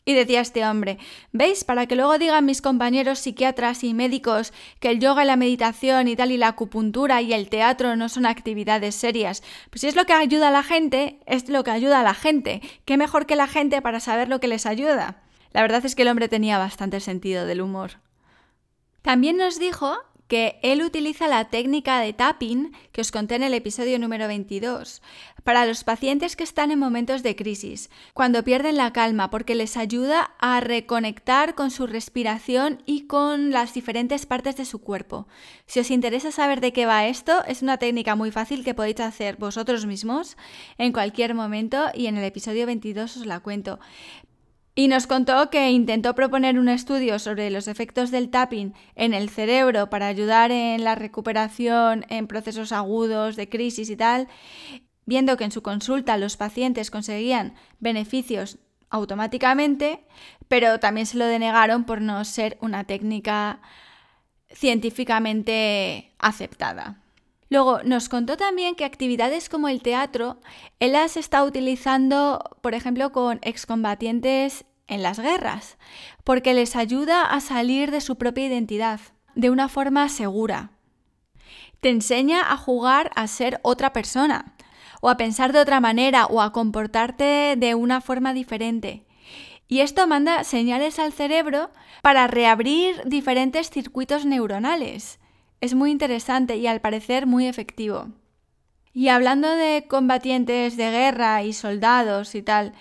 Y 0.04 0.14
decía 0.14 0.42
este 0.42 0.66
hombre, 0.66 0.98
¿veis? 1.32 1.64
Para 1.64 1.86
que 1.86 1.96
luego 1.96 2.18
digan 2.18 2.46
mis 2.46 2.62
compañeros 2.62 3.20
psiquiatras 3.20 3.84
y 3.84 3.94
médicos 3.94 4.52
que 4.80 4.90
el 4.90 5.00
yoga 5.00 5.24
y 5.24 5.28
la 5.28 5.36
meditación 5.36 6.08
y 6.08 6.16
tal 6.16 6.32
y 6.32 6.38
la 6.38 6.48
acupuntura 6.48 7.22
y 7.22 7.34
el 7.34 7.50
teatro 7.50 7.96
no 7.96 8.10
son 8.10 8.26
actividades 8.26 8.96
serias. 8.96 9.44
Pues 9.70 9.82
si 9.82 9.88
es 9.88 9.96
lo 9.96 10.06
que 10.06 10.14
ayuda 10.14 10.48
a 10.48 10.52
la 10.52 10.64
gente, 10.64 11.20
es 11.28 11.50
lo 11.50 11.64
que 11.64 11.70
ayuda 11.70 12.00
a 12.00 12.04
la 12.04 12.16
gente. 12.16 12.62
¿Qué 12.86 12.98
mejor 12.98 13.28
que 13.28 13.36
la 13.36 13.48
gente 13.48 13.82
para 13.84 14.00
saber 14.00 14.28
lo 14.28 14.40
que 14.40 14.48
les 14.48 14.66
ayuda? 14.66 15.22
La 15.54 15.62
verdad 15.62 15.86
es 15.86 15.94
que 15.94 16.02
el 16.02 16.08
hombre 16.08 16.30
tenía 16.30 16.58
bastante 16.58 17.00
sentido 17.00 17.46
del 17.46 17.62
humor. 17.62 18.00
También 19.04 19.38
nos 19.38 19.60
dijo 19.60 19.98
que 20.32 20.62
él 20.62 20.82
utiliza 20.82 21.28
la 21.28 21.50
técnica 21.50 22.00
de 22.00 22.14
tapping 22.14 22.72
que 22.94 23.02
os 23.02 23.12
conté 23.12 23.36
en 23.36 23.44
el 23.44 23.54
episodio 23.54 24.00
número 24.00 24.30
22 24.30 25.02
para 25.44 25.66
los 25.66 25.84
pacientes 25.84 26.38
que 26.38 26.46
están 26.46 26.72
en 26.72 26.80
momentos 26.80 27.22
de 27.22 27.36
crisis, 27.36 27.90
cuando 28.14 28.42
pierden 28.42 28.78
la 28.78 28.94
calma, 28.94 29.30
porque 29.30 29.56
les 29.56 29.76
ayuda 29.76 30.32
a 30.40 30.62
reconectar 30.62 31.54
con 31.54 31.70
su 31.70 31.86
respiración 31.86 32.82
y 32.86 33.08
con 33.08 33.52
las 33.52 33.74
diferentes 33.74 34.26
partes 34.26 34.56
de 34.56 34.64
su 34.64 34.80
cuerpo. 34.80 35.28
Si 35.66 35.82
os 35.82 35.92
interesa 35.92 36.32
saber 36.32 36.62
de 36.62 36.72
qué 36.72 36.86
va 36.86 37.08
esto, 37.08 37.44
es 37.46 37.62
una 37.62 37.76
técnica 37.76 38.16
muy 38.16 38.32
fácil 38.32 38.64
que 38.64 38.74
podéis 38.74 39.02
hacer 39.02 39.36
vosotros 39.36 39.86
mismos 39.86 40.38
en 40.78 40.94
cualquier 40.94 41.36
momento 41.36 41.88
y 41.94 42.08
en 42.08 42.16
el 42.16 42.24
episodio 42.24 42.66
22 42.66 43.18
os 43.18 43.26
la 43.26 43.42
cuento. 43.42 43.82
Y 44.74 44.88
nos 44.88 45.06
contó 45.06 45.50
que 45.50 45.70
intentó 45.70 46.16
proponer 46.16 46.58
un 46.58 46.70
estudio 46.70 47.20
sobre 47.20 47.50
los 47.50 47.68
efectos 47.68 48.10
del 48.10 48.30
tapping 48.30 48.74
en 48.96 49.14
el 49.14 49.30
cerebro 49.30 49.90
para 49.90 50.08
ayudar 50.08 50.52
en 50.52 50.84
la 50.84 50.96
recuperación 50.96 52.06
en 52.10 52.28
procesos 52.28 52.72
agudos 52.72 53.36
de 53.36 53.50
crisis 53.50 53.90
y 53.90 53.98
tal, 53.98 54.30
viendo 55.06 55.36
que 55.36 55.44
en 55.44 55.52
su 55.52 55.62
consulta 55.62 56.18
los 56.18 56.38
pacientes 56.38 56.90
conseguían 56.90 57.56
beneficios 57.80 58.60
automáticamente, 58.90 60.06
pero 60.48 60.80
también 60.80 61.06
se 61.06 61.18
lo 61.18 61.26
denegaron 61.26 61.84
por 61.84 62.02
no 62.02 62.24
ser 62.24 62.58
una 62.62 62.86
técnica 62.86 63.62
científicamente 64.54 66.14
aceptada. 66.18 67.01
Luego 67.52 67.84
nos 67.84 68.08
contó 68.08 68.38
también 68.38 68.76
que 68.76 68.86
actividades 68.86 69.50
como 69.50 69.68
el 69.68 69.82
teatro, 69.82 70.40
él 70.80 70.94
las 70.94 71.18
está 71.18 71.44
utilizando, 71.44 72.42
por 72.62 72.74
ejemplo, 72.74 73.12
con 73.12 73.40
excombatientes 73.42 74.64
en 74.88 75.04
las 75.04 75.20
guerras, 75.20 75.78
porque 76.24 76.54
les 76.54 76.78
ayuda 76.78 77.24
a 77.24 77.42
salir 77.42 77.92
de 77.92 78.00
su 78.00 78.16
propia 78.16 78.46
identidad, 78.46 79.02
de 79.36 79.50
una 79.50 79.68
forma 79.68 80.08
segura. 80.08 80.72
Te 81.82 81.90
enseña 81.90 82.54
a 82.54 82.56
jugar 82.56 83.12
a 83.18 83.28
ser 83.28 83.60
otra 83.64 83.92
persona, 83.92 84.56
o 85.02 85.10
a 85.10 85.18
pensar 85.18 85.52
de 85.52 85.60
otra 85.60 85.82
manera, 85.82 86.28
o 86.28 86.42
a 86.42 86.54
comportarte 86.54 87.56
de 87.58 87.76
una 87.76 88.00
forma 88.00 88.34
diferente. 88.34 89.06
Y 89.68 89.82
esto 89.82 90.08
manda 90.08 90.46
señales 90.46 91.00
al 91.00 91.12
cerebro 91.12 91.70
para 92.02 92.28
reabrir 92.28 93.02
diferentes 93.04 93.70
circuitos 93.70 94.24
neuronales 94.26 95.20
es 95.62 95.76
muy 95.76 95.92
interesante 95.92 96.58
y 96.58 96.68
al 96.68 96.82
parecer 96.82 97.28
muy 97.28 97.48
efectivo. 97.48 98.10
Y 98.94 99.08
hablando 99.08 99.48
de 99.50 99.86
combatientes 99.88 100.76
de 100.76 100.92
guerra 100.92 101.44
y 101.44 101.54
soldados 101.54 102.36
y 102.36 102.42
tal, 102.42 102.74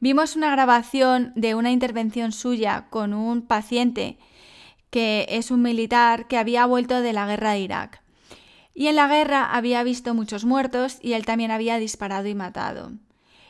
vimos 0.00 0.36
una 0.36 0.50
grabación 0.50 1.32
de 1.36 1.54
una 1.54 1.70
intervención 1.70 2.32
suya 2.32 2.86
con 2.88 3.12
un 3.12 3.42
paciente 3.42 4.18
que 4.90 5.26
es 5.28 5.50
un 5.50 5.62
militar 5.62 6.26
que 6.26 6.38
había 6.38 6.66
vuelto 6.66 7.00
de 7.02 7.12
la 7.12 7.26
guerra 7.26 7.52
de 7.52 7.60
Irak. 7.60 8.02
Y 8.74 8.86
en 8.86 8.96
la 8.96 9.08
guerra 9.08 9.44
había 9.52 9.82
visto 9.82 10.14
muchos 10.14 10.44
muertos 10.44 10.98
y 11.02 11.12
él 11.12 11.26
también 11.26 11.50
había 11.50 11.78
disparado 11.78 12.28
y 12.28 12.34
matado. 12.34 12.92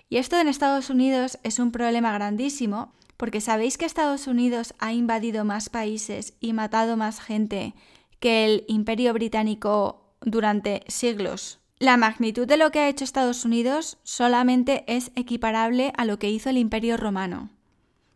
Y 0.08 0.16
esto 0.16 0.38
en 0.38 0.48
Estados 0.48 0.90
Unidos 0.90 1.38
es 1.44 1.58
un 1.58 1.70
problema 1.70 2.12
grandísimo 2.12 2.92
porque 3.16 3.40
sabéis 3.40 3.78
que 3.78 3.84
Estados 3.84 4.26
Unidos 4.26 4.74
ha 4.78 4.92
invadido 4.92 5.44
más 5.44 5.68
países 5.68 6.34
y 6.40 6.52
matado 6.52 6.96
más 6.96 7.20
gente 7.20 7.74
que 8.20 8.44
el 8.44 8.64
imperio 8.68 9.12
británico 9.14 10.14
durante 10.20 10.84
siglos. 10.86 11.58
La 11.78 11.96
magnitud 11.96 12.46
de 12.46 12.58
lo 12.58 12.70
que 12.70 12.80
ha 12.80 12.88
hecho 12.88 13.04
Estados 13.04 13.46
Unidos 13.46 13.98
solamente 14.02 14.84
es 14.86 15.10
equiparable 15.16 15.92
a 15.96 16.04
lo 16.04 16.18
que 16.18 16.28
hizo 16.28 16.50
el 16.50 16.58
imperio 16.58 16.98
romano, 16.98 17.48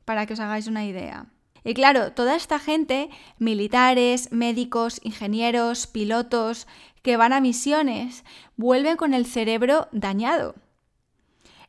para 0.04 0.26
que 0.26 0.34
os 0.34 0.40
hagáis 0.40 0.66
una 0.66 0.84
idea. 0.84 1.26
Y 1.64 1.72
claro, 1.72 2.12
toda 2.12 2.36
esta 2.36 2.58
gente, 2.58 3.08
militares, 3.38 4.30
médicos, 4.30 5.00
ingenieros, 5.02 5.86
pilotos, 5.86 6.68
que 7.00 7.16
van 7.16 7.32
a 7.32 7.40
misiones, 7.40 8.24
vuelven 8.58 8.98
con 8.98 9.14
el 9.14 9.24
cerebro 9.24 9.88
dañado. 9.92 10.56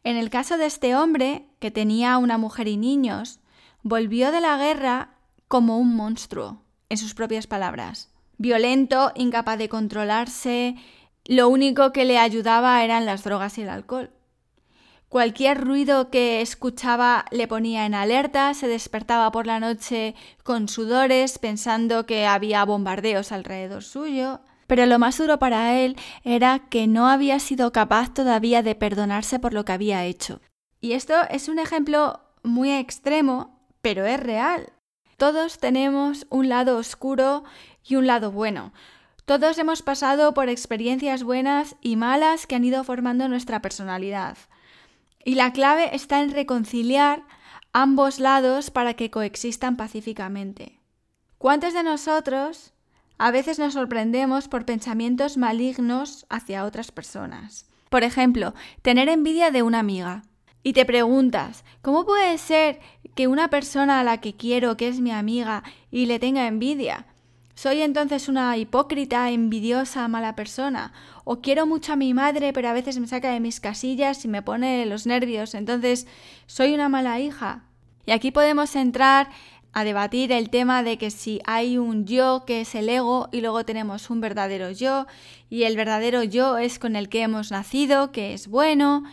En 0.03 0.17
el 0.17 0.29
caso 0.29 0.57
de 0.57 0.65
este 0.65 0.97
hombre, 0.97 1.47
que 1.59 1.71
tenía 1.71 2.17
una 2.17 2.37
mujer 2.37 2.67
y 2.67 2.75
niños, 2.75 3.39
volvió 3.83 4.33
de 4.33 4.41
la 4.41 4.57
guerra 4.57 5.15
como 5.47 5.79
un 5.79 5.95
monstruo, 5.95 6.61
en 6.89 6.97
sus 6.97 7.13
propias 7.13 7.47
palabras 7.47 8.14
violento, 8.37 9.11
incapaz 9.15 9.57
de 9.57 9.69
controlarse, 9.69 10.75
lo 11.25 11.49
único 11.49 11.91
que 11.91 12.05
le 12.05 12.17
ayudaba 12.17 12.83
eran 12.83 13.05
las 13.05 13.23
drogas 13.23 13.57
y 13.57 13.63
el 13.63 13.69
alcohol. 13.69 14.11
Cualquier 15.09 15.61
ruido 15.61 16.09
que 16.09 16.41
escuchaba 16.41 17.25
le 17.31 17.47
ponía 17.47 17.85
en 17.85 17.93
alerta, 17.93 18.53
se 18.53 18.67
despertaba 18.67 19.31
por 19.31 19.47
la 19.47 19.59
noche 19.59 20.13
con 20.43 20.67
sudores 20.67 21.39
pensando 21.39 22.05
que 22.05 22.25
había 22.25 22.65
bombardeos 22.65 23.31
alrededor 23.31 23.83
suyo. 23.83 24.41
Pero 24.67 24.85
lo 24.87 24.99
más 24.99 25.17
duro 25.17 25.39
para 25.39 25.79
él 25.79 25.95
era 26.23 26.67
que 26.69 26.87
no 26.87 27.07
había 27.07 27.39
sido 27.39 27.71
capaz 27.71 28.13
todavía 28.13 28.63
de 28.63 28.75
perdonarse 28.75 29.39
por 29.39 29.53
lo 29.53 29.63
que 29.63 29.73
había 29.73 30.03
hecho. 30.05 30.41
Y 30.81 30.93
esto 30.93 31.13
es 31.29 31.49
un 31.49 31.59
ejemplo 31.59 32.19
muy 32.43 32.71
extremo, 32.71 33.59
pero 33.81 34.05
es 34.05 34.19
real. 34.19 34.73
Todos 35.17 35.59
tenemos 35.59 36.27
un 36.29 36.49
lado 36.49 36.77
oscuro 36.77 37.45
y 37.87 37.95
un 37.95 38.07
lado 38.07 38.31
bueno. 38.31 38.73
Todos 39.25 39.57
hemos 39.57 39.81
pasado 39.81 40.33
por 40.33 40.49
experiencias 40.49 41.23
buenas 41.23 41.75
y 41.81 41.95
malas 41.95 42.47
que 42.47 42.55
han 42.55 42.63
ido 42.63 42.83
formando 42.83 43.27
nuestra 43.27 43.61
personalidad. 43.61 44.37
Y 45.23 45.35
la 45.35 45.51
clave 45.53 45.95
está 45.95 46.21
en 46.21 46.31
reconciliar 46.31 47.23
ambos 47.73 48.19
lados 48.19 48.69
para 48.69 48.93
que 48.93 49.09
coexistan 49.09 49.77
pacíficamente. 49.77 50.79
¿Cuántos 51.37 51.73
de 51.73 51.83
nosotros 51.83 52.73
a 53.17 53.31
veces 53.31 53.59
nos 53.59 53.73
sorprendemos 53.73 54.47
por 54.47 54.65
pensamientos 54.65 55.37
malignos 55.37 56.25
hacia 56.29 56.65
otras 56.65 56.91
personas? 56.91 57.67
Por 57.89 58.03
ejemplo, 58.03 58.53
tener 58.81 59.09
envidia 59.09 59.51
de 59.51 59.63
una 59.63 59.79
amiga. 59.79 60.23
Y 60.63 60.73
te 60.73 60.85
preguntas, 60.85 61.63
¿cómo 61.81 62.05
puede 62.05 62.37
ser 62.37 62.79
que 63.15 63.27
una 63.27 63.49
persona 63.49 63.99
a 63.99 64.03
la 64.03 64.19
que 64.21 64.35
quiero, 64.35 64.77
que 64.77 64.87
es 64.87 64.99
mi 64.99 65.11
amiga, 65.11 65.63
y 65.91 66.05
le 66.07 66.19
tenga 66.19 66.47
envidia? 66.47 67.07
¿Soy 67.55 67.81
entonces 67.81 68.27
una 68.27 68.57
hipócrita, 68.57 69.31
envidiosa, 69.31 70.09
mala 70.09 70.35
persona? 70.35 70.91
¿O 71.23 71.39
quiero 71.39 71.65
mucho 71.65 71.93
a 71.93 71.95
mi 71.95 72.13
madre, 72.13 72.51
pero 72.51 72.67
a 72.67 72.73
veces 72.73 72.99
me 72.99 73.07
saca 73.07 73.31
de 73.31 73.39
mis 73.39 73.61
casillas 73.61 74.25
y 74.25 74.27
me 74.27 74.41
pone 74.41 74.85
los 74.85 75.07
nervios? 75.07 75.55
Entonces, 75.55 76.05
¿soy 76.47 76.73
una 76.73 76.89
mala 76.89 77.21
hija? 77.21 77.63
Y 78.05 78.11
aquí 78.11 78.31
podemos 78.31 78.75
entrar 78.75 79.29
a 79.71 79.85
debatir 79.85 80.33
el 80.33 80.49
tema 80.49 80.83
de 80.83 80.97
que 80.97 81.11
si 81.11 81.39
hay 81.45 81.77
un 81.77 82.05
yo 82.05 82.43
que 82.45 82.61
es 82.61 82.75
el 82.75 82.89
ego 82.89 83.29
y 83.31 83.39
luego 83.39 83.63
tenemos 83.63 84.09
un 84.09 84.19
verdadero 84.19 84.71
yo 84.71 85.07
y 85.49 85.63
el 85.63 85.77
verdadero 85.77 86.23
yo 86.23 86.57
es 86.57 86.77
con 86.77 86.97
el 86.97 87.07
que 87.07 87.21
hemos 87.21 87.51
nacido, 87.51 88.11
que 88.11 88.33
es 88.33 88.49
bueno, 88.49 89.03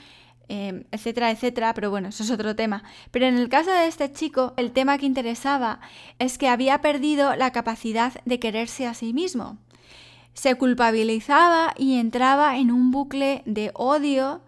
Em, 0.48 0.84
etcétera, 0.90 1.30
etcétera, 1.30 1.72
pero 1.74 1.90
bueno, 1.90 2.08
eso 2.08 2.22
es 2.22 2.30
otro 2.30 2.54
tema. 2.56 2.82
Pero 3.10 3.26
en 3.26 3.36
el 3.36 3.48
caso 3.48 3.70
de 3.70 3.86
este 3.86 4.12
chico, 4.12 4.54
el 4.56 4.72
tema 4.72 4.98
que 4.98 5.06
interesaba 5.06 5.80
es 6.18 6.36
que 6.36 6.48
había 6.48 6.80
perdido 6.80 7.36
la 7.36 7.52
capacidad 7.52 8.12
de 8.24 8.38
quererse 8.38 8.86
a 8.86 8.94
sí 8.94 9.12
mismo. 9.12 9.58
Se 10.34 10.54
culpabilizaba 10.56 11.74
y 11.78 11.98
entraba 11.98 12.56
en 12.58 12.70
un 12.70 12.90
bucle 12.90 13.42
de 13.46 13.70
odio 13.74 14.42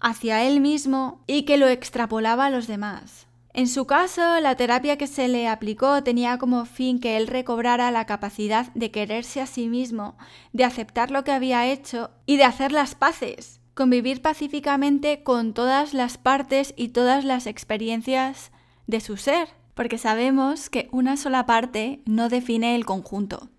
hacia 0.00 0.44
él 0.44 0.60
mismo 0.60 1.22
y 1.26 1.42
que 1.42 1.56
lo 1.56 1.68
extrapolaba 1.68 2.46
a 2.46 2.50
los 2.50 2.66
demás. 2.66 3.26
En 3.52 3.68
su 3.68 3.86
caso, 3.86 4.38
la 4.40 4.54
terapia 4.54 4.98
que 4.98 5.06
se 5.06 5.28
le 5.28 5.48
aplicó 5.48 6.02
tenía 6.02 6.36
como 6.36 6.66
fin 6.66 7.00
que 7.00 7.16
él 7.16 7.26
recobrara 7.26 7.90
la 7.90 8.04
capacidad 8.04 8.72
de 8.74 8.90
quererse 8.90 9.40
a 9.40 9.46
sí 9.46 9.68
mismo, 9.68 10.18
de 10.52 10.64
aceptar 10.64 11.10
lo 11.10 11.24
que 11.24 11.32
había 11.32 11.66
hecho 11.66 12.10
y 12.26 12.36
de 12.36 12.44
hacer 12.44 12.72
las 12.72 12.94
paces 12.94 13.60
convivir 13.76 14.22
pacíficamente 14.22 15.22
con 15.22 15.52
todas 15.52 15.92
las 15.92 16.16
partes 16.16 16.72
y 16.78 16.88
todas 16.88 17.26
las 17.26 17.46
experiencias 17.46 18.50
de 18.86 19.00
su 19.00 19.18
ser, 19.18 19.48
porque 19.74 19.98
sabemos 19.98 20.70
que 20.70 20.88
una 20.92 21.18
sola 21.18 21.44
parte 21.44 22.00
no 22.06 22.30
define 22.30 22.74
el 22.74 22.86
conjunto. 22.86 23.50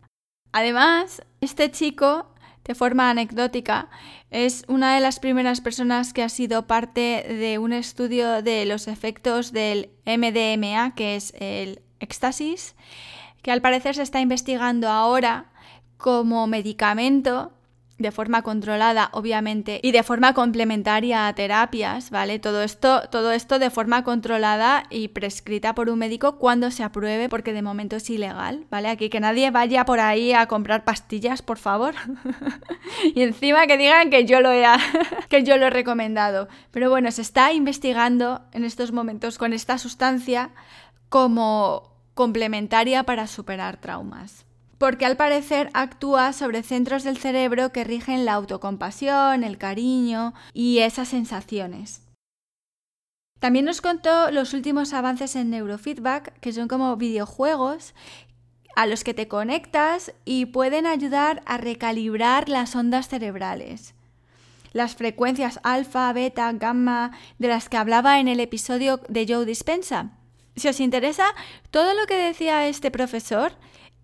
Además, 0.52 1.22
este 1.40 1.70
chico, 1.70 2.34
de 2.66 2.74
forma 2.74 3.12
anecdótica, 3.12 3.90
es 4.32 4.66
una 4.68 4.96
de 4.96 5.02
las 5.02 5.20
primeras 5.20 5.62
personas 5.62 6.14
que 6.14 6.24
ha 6.24 6.30
sido 6.30 6.66
parte 6.66 7.24
de 7.30 7.60
un 7.60 7.72
estudio 7.72 8.42
de 8.42 8.66
los 8.66 8.88
efectos 8.88 9.52
del 9.52 9.92
MDMA, 10.08 10.96
que 10.96 11.16
es 11.16 11.32
el 11.40 11.84
éxtasis, 12.00 12.76
que 13.44 13.52
al 13.52 13.62
parecer 13.62 13.94
se 13.94 14.02
está 14.02 14.20
investigando 14.20 14.90
ahora 14.90 15.52
como 15.98 16.48
medicamento 16.48 17.54
de 17.98 18.12
forma 18.12 18.44
controlada, 18.44 19.10
obviamente, 19.12 19.80
y 19.82 19.92
de 19.92 20.04
forma 20.04 20.34
complementaria 20.34 21.28
a 21.28 21.34
terapias, 21.34 22.12
¿vale? 22.12 22.38
Todo 22.38 22.62
esto, 22.62 23.02
todo 23.10 23.32
esto 23.32 23.58
de 23.58 23.72
forma 23.72 24.04
controlada 24.04 24.84
y 24.92 25.08
prescrita 25.08 25.74
por 25.74 25.90
un 25.90 25.98
médico 25.98 26.38
cuando 26.38 26.70
se 26.70 26.84
apruebe, 26.84 27.28
porque 27.28 27.54
de 27.54 27.64
momento 27.64 27.96
es 27.96 28.10
ilegal, 28.10 28.66
¿vale? 28.70 28.90
Aquí 28.90 29.10
que 29.10 29.20
nadie 29.20 29.50
vaya 29.50 29.84
por 29.86 30.00
ahí 30.00 30.34
a 30.34 30.46
comprar 30.46 30.84
pastillas, 30.84 31.42
por 31.42 31.58
favor. 31.58 31.96
y 33.16 33.22
encima 33.22 33.66
que 33.66 33.78
digan 33.78 34.12
que 34.12 34.26
yo 34.26 34.42
lo 34.42 34.52
he 34.52 34.64
que 35.30 35.44
yo 35.44 35.58
lo 35.58 35.68
he 35.68 35.72
recomendado. 35.72 36.48
Pero 36.72 36.90
bueno, 36.90 37.12
se 37.12 37.22
está 37.24 37.52
investigando 37.54 38.42
en 38.52 38.64
estos 38.64 38.92
momentos 38.92 39.38
con 39.38 39.54
esta 39.54 39.78
sustancia 39.80 40.52
como 41.10 41.96
complementaria 42.14 43.04
para 43.04 43.28
superar 43.28 43.78
traumas 43.78 44.47
porque 44.78 45.06
al 45.06 45.18
parecer 45.18 45.70
actúa 45.74 46.34
sobre 46.34 46.63
centros 46.63 47.04
del 47.04 47.18
cerebro 47.18 47.72
que 47.72 47.84
rigen 47.84 48.26
la 48.26 48.34
autocompasión, 48.34 49.44
el 49.44 49.58
cariño 49.58 50.34
y 50.54 50.80
esas 50.80 51.08
sensaciones. 51.10 52.02
También 53.40 53.66
nos 53.66 53.82
contó 53.82 54.32
los 54.32 54.54
últimos 54.54 54.94
avances 54.94 55.36
en 55.36 55.52
neurofeedback, 55.52 56.40
que 56.40 56.54
son 56.54 56.68
como 56.68 56.96
videojuegos 56.96 57.94
a 58.76 58.86
los 58.86 59.04
que 59.04 59.13
te 59.13 59.28
conectas 59.28 60.13
y 60.26 60.48
pueden 60.48 60.86
ayudar 60.86 61.42
a 61.46 61.58
recalibrar 61.58 62.50
las 62.50 62.76
ondas 62.76 63.08
cerebrales. 63.08 63.96
Las 64.74 64.96
frecuencias 64.96 65.60
alfa, 65.63 66.12
beta, 66.13 66.52
gamma, 66.54 67.12
de 67.40 67.48
las 67.48 67.70
que 67.70 67.78
hablaba 67.78 68.20
en 68.20 68.28
el 68.28 68.40
episodio 68.40 69.02
de 69.10 69.26
Joe 69.28 69.46
Dispensa. 69.46 70.12
Si 70.56 70.68
os 70.68 70.80
interesa 70.80 71.26
todo 71.72 71.94
lo 71.94 72.06
que 72.06 72.16
decía 72.18 72.68
este 72.68 72.92
profesor, 72.92 73.54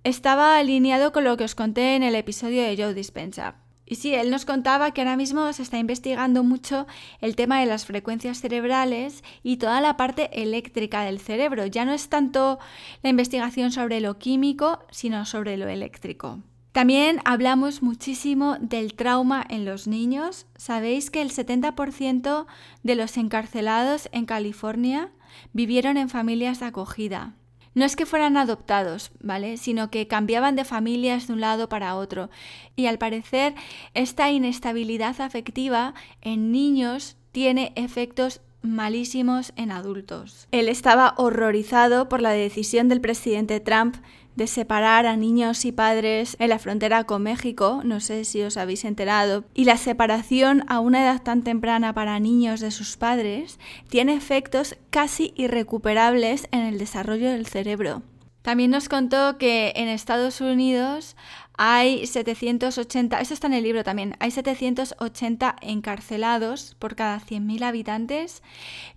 estaba 0.03 0.57
alineado 0.57 1.11
con 1.11 1.23
lo 1.23 1.37
que 1.37 1.45
os 1.45 1.55
conté 1.55 1.95
en 1.95 2.03
el 2.03 2.15
episodio 2.15 2.61
de 2.61 2.75
Joe 2.77 2.93
Dispensa. 2.93 3.55
Y 3.85 3.95
sí, 3.95 4.13
él 4.15 4.31
nos 4.31 4.45
contaba 4.45 4.91
que 4.91 5.01
ahora 5.01 5.17
mismo 5.17 5.51
se 5.51 5.61
está 5.61 5.77
investigando 5.77 6.43
mucho 6.43 6.87
el 7.19 7.35
tema 7.35 7.59
de 7.59 7.65
las 7.65 7.85
frecuencias 7.85 8.39
cerebrales 8.39 9.23
y 9.43 9.57
toda 9.57 9.81
la 9.81 9.97
parte 9.97 10.41
eléctrica 10.41 11.03
del 11.03 11.19
cerebro. 11.19 11.65
Ya 11.65 11.85
no 11.85 11.93
es 11.93 12.09
tanto 12.09 12.59
la 13.01 13.09
investigación 13.09 13.71
sobre 13.71 13.99
lo 13.99 14.17
químico, 14.17 14.79
sino 14.89 15.25
sobre 15.25 15.57
lo 15.57 15.67
eléctrico. 15.67 16.39
También 16.71 17.19
hablamos 17.23 17.83
muchísimo 17.83 18.57
del 18.59 18.95
trauma 18.95 19.45
en 19.47 19.63
los 19.63 19.85
niños. 19.85 20.47
Sabéis 20.55 21.11
que 21.11 21.21
el 21.21 21.29
70% 21.29 22.47
de 22.81 22.95
los 22.95 23.15
encarcelados 23.17 24.09
en 24.11 24.25
California 24.25 25.11
vivieron 25.51 25.97
en 25.97 26.09
familias 26.09 26.61
de 26.61 26.65
acogida. 26.65 27.35
No 27.75 27.86
es 27.86 27.95
que 27.95 28.05
fueran 28.05 28.38
adoptados, 28.38 29.12
¿vale? 29.21 29.57
Sino 29.57 29.89
que 29.89 30.07
cambiaban 30.07 30.55
de 30.55 30.65
familias 30.65 31.27
de 31.27 31.33
un 31.33 31.41
lado 31.41 31.69
para 31.69 31.95
otro. 31.95 32.29
Y 32.75 32.86
al 32.86 32.97
parecer, 32.97 33.55
esta 33.93 34.29
inestabilidad 34.29 35.19
afectiva 35.21 35.93
en 36.21 36.51
niños 36.51 37.17
tiene 37.31 37.73
efectos 37.75 38.41
malísimos 38.62 39.53
en 39.57 39.71
adultos. 39.71 40.47
Él 40.51 40.69
estaba 40.69 41.13
horrorizado 41.17 42.07
por 42.09 42.21
la 42.21 42.31
decisión 42.31 42.88
del 42.88 43.01
presidente 43.01 43.59
Trump 43.59 43.97
de 44.35 44.47
separar 44.47 45.05
a 45.05 45.15
niños 45.15 45.65
y 45.65 45.71
padres 45.71 46.35
en 46.39 46.49
la 46.49 46.59
frontera 46.59 47.03
con 47.03 47.23
México, 47.23 47.81
no 47.83 47.99
sé 47.99 48.25
si 48.25 48.41
os 48.41 48.57
habéis 48.57 48.85
enterado, 48.85 49.45
y 49.53 49.65
la 49.65 49.77
separación 49.77 50.63
a 50.67 50.79
una 50.79 51.03
edad 51.03 51.21
tan 51.21 51.43
temprana 51.43 51.93
para 51.93 52.19
niños 52.19 52.59
de 52.59 52.71
sus 52.71 52.97
padres 52.97 53.59
tiene 53.89 54.15
efectos 54.15 54.75
casi 54.89 55.33
irrecuperables 55.35 56.47
en 56.51 56.61
el 56.61 56.77
desarrollo 56.77 57.29
del 57.29 57.47
cerebro. 57.47 58.01
También 58.43 58.71
nos 58.71 58.89
contó 58.89 59.37
que 59.37 59.71
en 59.77 59.87
Estados 59.87 60.41
Unidos 60.41 61.15
hay 61.57 62.05
780, 62.05 63.21
esto 63.21 63.33
está 63.33 63.47
en 63.47 63.53
el 63.53 63.63
libro 63.63 63.83
también, 63.85 64.15
hay 64.19 64.31
780 64.31 65.55
encarcelados 65.61 66.75
por 66.77 66.95
cada 66.95 67.21
100.000 67.21 67.63
habitantes, 67.63 68.43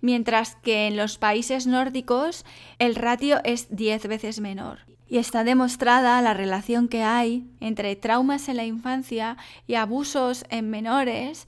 mientras 0.01 0.55
que 0.55 0.87
en 0.87 0.97
los 0.97 1.17
países 1.17 1.65
nórdicos 1.65 2.43
el 2.77 2.95
ratio 2.95 3.39
es 3.45 3.67
10 3.69 4.07
veces 4.07 4.41
menor. 4.41 4.86
Y 5.07 5.17
está 5.17 5.43
demostrada 5.43 6.21
la 6.21 6.33
relación 6.33 6.87
que 6.87 7.03
hay 7.03 7.49
entre 7.59 7.95
traumas 7.95 8.49
en 8.49 8.57
la 8.57 8.65
infancia 8.65 9.37
y 9.65 9.75
abusos 9.75 10.45
en 10.49 10.69
menores 10.69 11.47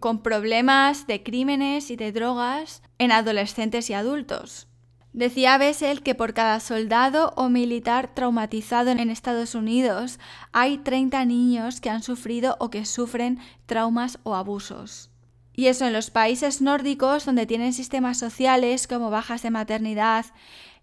con 0.00 0.22
problemas 0.22 1.06
de 1.06 1.22
crímenes 1.22 1.90
y 1.90 1.96
de 1.96 2.12
drogas 2.12 2.82
en 2.98 3.12
adolescentes 3.12 3.90
y 3.90 3.94
adultos. 3.94 4.68
Decía 5.12 5.58
Bessel 5.58 6.02
que 6.02 6.16
por 6.16 6.34
cada 6.34 6.58
soldado 6.58 7.32
o 7.36 7.48
militar 7.48 8.12
traumatizado 8.14 8.90
en 8.90 9.10
Estados 9.10 9.54
Unidos 9.54 10.18
hay 10.52 10.78
30 10.78 11.24
niños 11.24 11.80
que 11.80 11.88
han 11.88 12.02
sufrido 12.02 12.56
o 12.58 12.68
que 12.68 12.84
sufren 12.84 13.38
traumas 13.66 14.18
o 14.24 14.34
abusos. 14.34 15.10
Y 15.54 15.68
eso 15.68 15.86
en 15.86 15.92
los 15.92 16.10
países 16.10 16.60
nórdicos, 16.60 17.26
donde 17.26 17.46
tienen 17.46 17.72
sistemas 17.72 18.18
sociales 18.18 18.88
como 18.88 19.10
bajas 19.10 19.42
de 19.42 19.50
maternidad, 19.50 20.26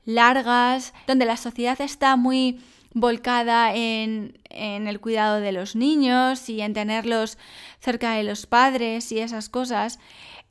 largas, 0.05 0.93
donde 1.07 1.25
la 1.25 1.37
sociedad 1.37 1.79
está 1.81 2.15
muy 2.15 2.59
volcada 2.93 3.73
en, 3.73 4.37
el 4.49 4.99
cuidado 4.99 5.39
de 5.39 5.51
los 5.51 5.75
niños 5.75 6.49
y 6.49 6.61
en 6.61 6.73
tenerlos 6.73 7.37
cerca 7.79 8.13
de 8.13 8.23
los 8.23 8.45
padres 8.45 9.11
y 9.11 9.19
esas 9.19 9.49
cosas, 9.49 9.99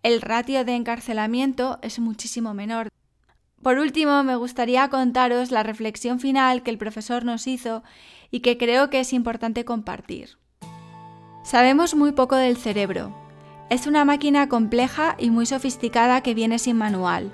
el 0.03 0.23
ratio 0.23 0.65
de 0.65 0.75
encarcelamiento 0.75 1.79
es 1.83 1.99
muchísimo 1.99 2.55
menor. 2.55 2.89
Por 3.63 3.79
último, 3.79 4.23
me 4.23 4.37
gustaría 4.37 4.89
contaros 4.89 5.51
la 5.51 5.63
reflexión 5.63 6.19
final 6.19 6.63
que 6.63 6.71
el 6.71 6.79
profesor 6.79 7.27
nos 7.27 7.47
hizo 7.47 7.83
y 8.31 8.41
que 8.41 8.57
creo 8.57 8.89
que 8.89 9.01
es 9.01 9.13
importante 9.13 9.67
compartir. 9.67 10.39
Sabemos 11.45 11.95
muy 11.95 12.13
poco 12.13 12.37
del 12.37 12.57
cerebro. 12.57 13.15
Es 13.69 13.87
una 13.87 14.07
máquina 14.07 14.49
compleja 14.49 15.15
y 15.19 15.31
muy 15.31 15.45
sofisticada 15.45 16.23
que 16.23 16.35
viene 16.35 16.59
sin 16.59 16.79
manual. 16.79 17.33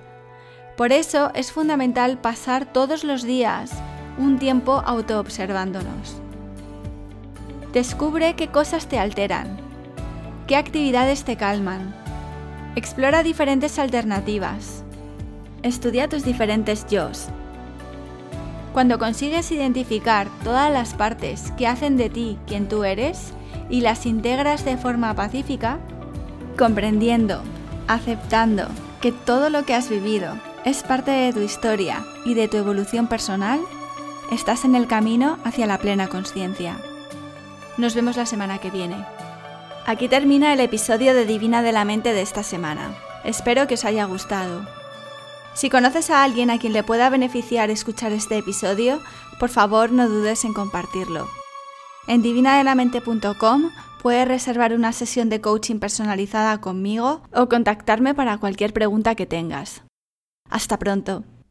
Por 0.76 0.92
eso 0.92 1.30
es 1.34 1.52
fundamental 1.52 2.18
pasar 2.18 2.66
todos 2.70 3.02
los 3.02 3.22
días 3.22 3.70
un 4.18 4.38
tiempo 4.38 4.82
autoobservándonos. 4.84 6.20
Descubre 7.72 8.34
qué 8.36 8.48
cosas 8.48 8.86
te 8.86 8.98
alteran, 8.98 9.56
qué 10.46 10.56
actividades 10.56 11.24
te 11.24 11.36
calman. 11.36 11.94
Explora 12.74 13.22
diferentes 13.22 13.78
alternativas. 13.78 14.84
Estudia 15.62 16.10
tus 16.10 16.24
diferentes 16.24 16.86
yo's. 16.88 17.28
Cuando 18.74 18.98
consigues 18.98 19.50
identificar 19.52 20.28
todas 20.44 20.70
las 20.70 20.92
partes 20.92 21.52
que 21.52 21.66
hacen 21.66 21.96
de 21.96 22.10
ti 22.10 22.38
quien 22.46 22.68
tú 22.68 22.84
eres 22.84 23.32
y 23.70 23.80
las 23.80 24.04
integras 24.04 24.66
de 24.66 24.76
forma 24.76 25.14
pacífica, 25.14 25.78
comprendiendo, 26.58 27.40
aceptando 27.88 28.66
que 29.00 29.12
todo 29.12 29.48
lo 29.48 29.64
que 29.64 29.74
has 29.74 29.88
vivido 29.88 30.34
es 30.66 30.82
parte 30.82 31.12
de 31.12 31.32
tu 31.32 31.40
historia 31.42 32.04
y 32.24 32.34
de 32.34 32.48
tu 32.48 32.56
evolución 32.56 33.06
personal, 33.06 33.60
estás 34.32 34.64
en 34.64 34.74
el 34.74 34.88
camino 34.88 35.38
hacia 35.44 35.64
la 35.64 35.78
plena 35.78 36.08
conciencia. 36.08 36.76
Nos 37.76 37.94
vemos 37.94 38.16
la 38.16 38.26
semana 38.26 38.58
que 38.58 38.72
viene. 38.72 38.96
Aquí 39.86 40.08
termina 40.08 40.52
el 40.52 40.58
episodio 40.58 41.14
de 41.14 41.24
Divina 41.24 41.62
de 41.62 41.70
la 41.70 41.84
Mente 41.84 42.12
de 42.12 42.20
esta 42.20 42.42
semana. 42.42 42.96
Espero 43.22 43.68
que 43.68 43.74
os 43.74 43.84
haya 43.84 44.06
gustado. 44.06 44.66
Si 45.54 45.70
conoces 45.70 46.10
a 46.10 46.24
alguien 46.24 46.50
a 46.50 46.58
quien 46.58 46.72
le 46.72 46.82
pueda 46.82 47.10
beneficiar 47.10 47.70
escuchar 47.70 48.10
este 48.10 48.36
episodio, 48.36 49.00
por 49.38 49.50
favor 49.50 49.92
no 49.92 50.08
dudes 50.08 50.44
en 50.44 50.52
compartirlo. 50.52 51.28
En 52.08 52.22
divinadelamente.com 52.22 53.70
puedes 54.02 54.26
reservar 54.26 54.72
una 54.72 54.92
sesión 54.92 55.28
de 55.28 55.40
coaching 55.40 55.78
personalizada 55.78 56.60
conmigo 56.60 57.22
o 57.32 57.48
contactarme 57.48 58.14
para 58.14 58.38
cualquier 58.38 58.72
pregunta 58.72 59.14
que 59.14 59.26
tengas. 59.26 59.85
Hasta 60.48 60.78
pronto. 60.78 61.24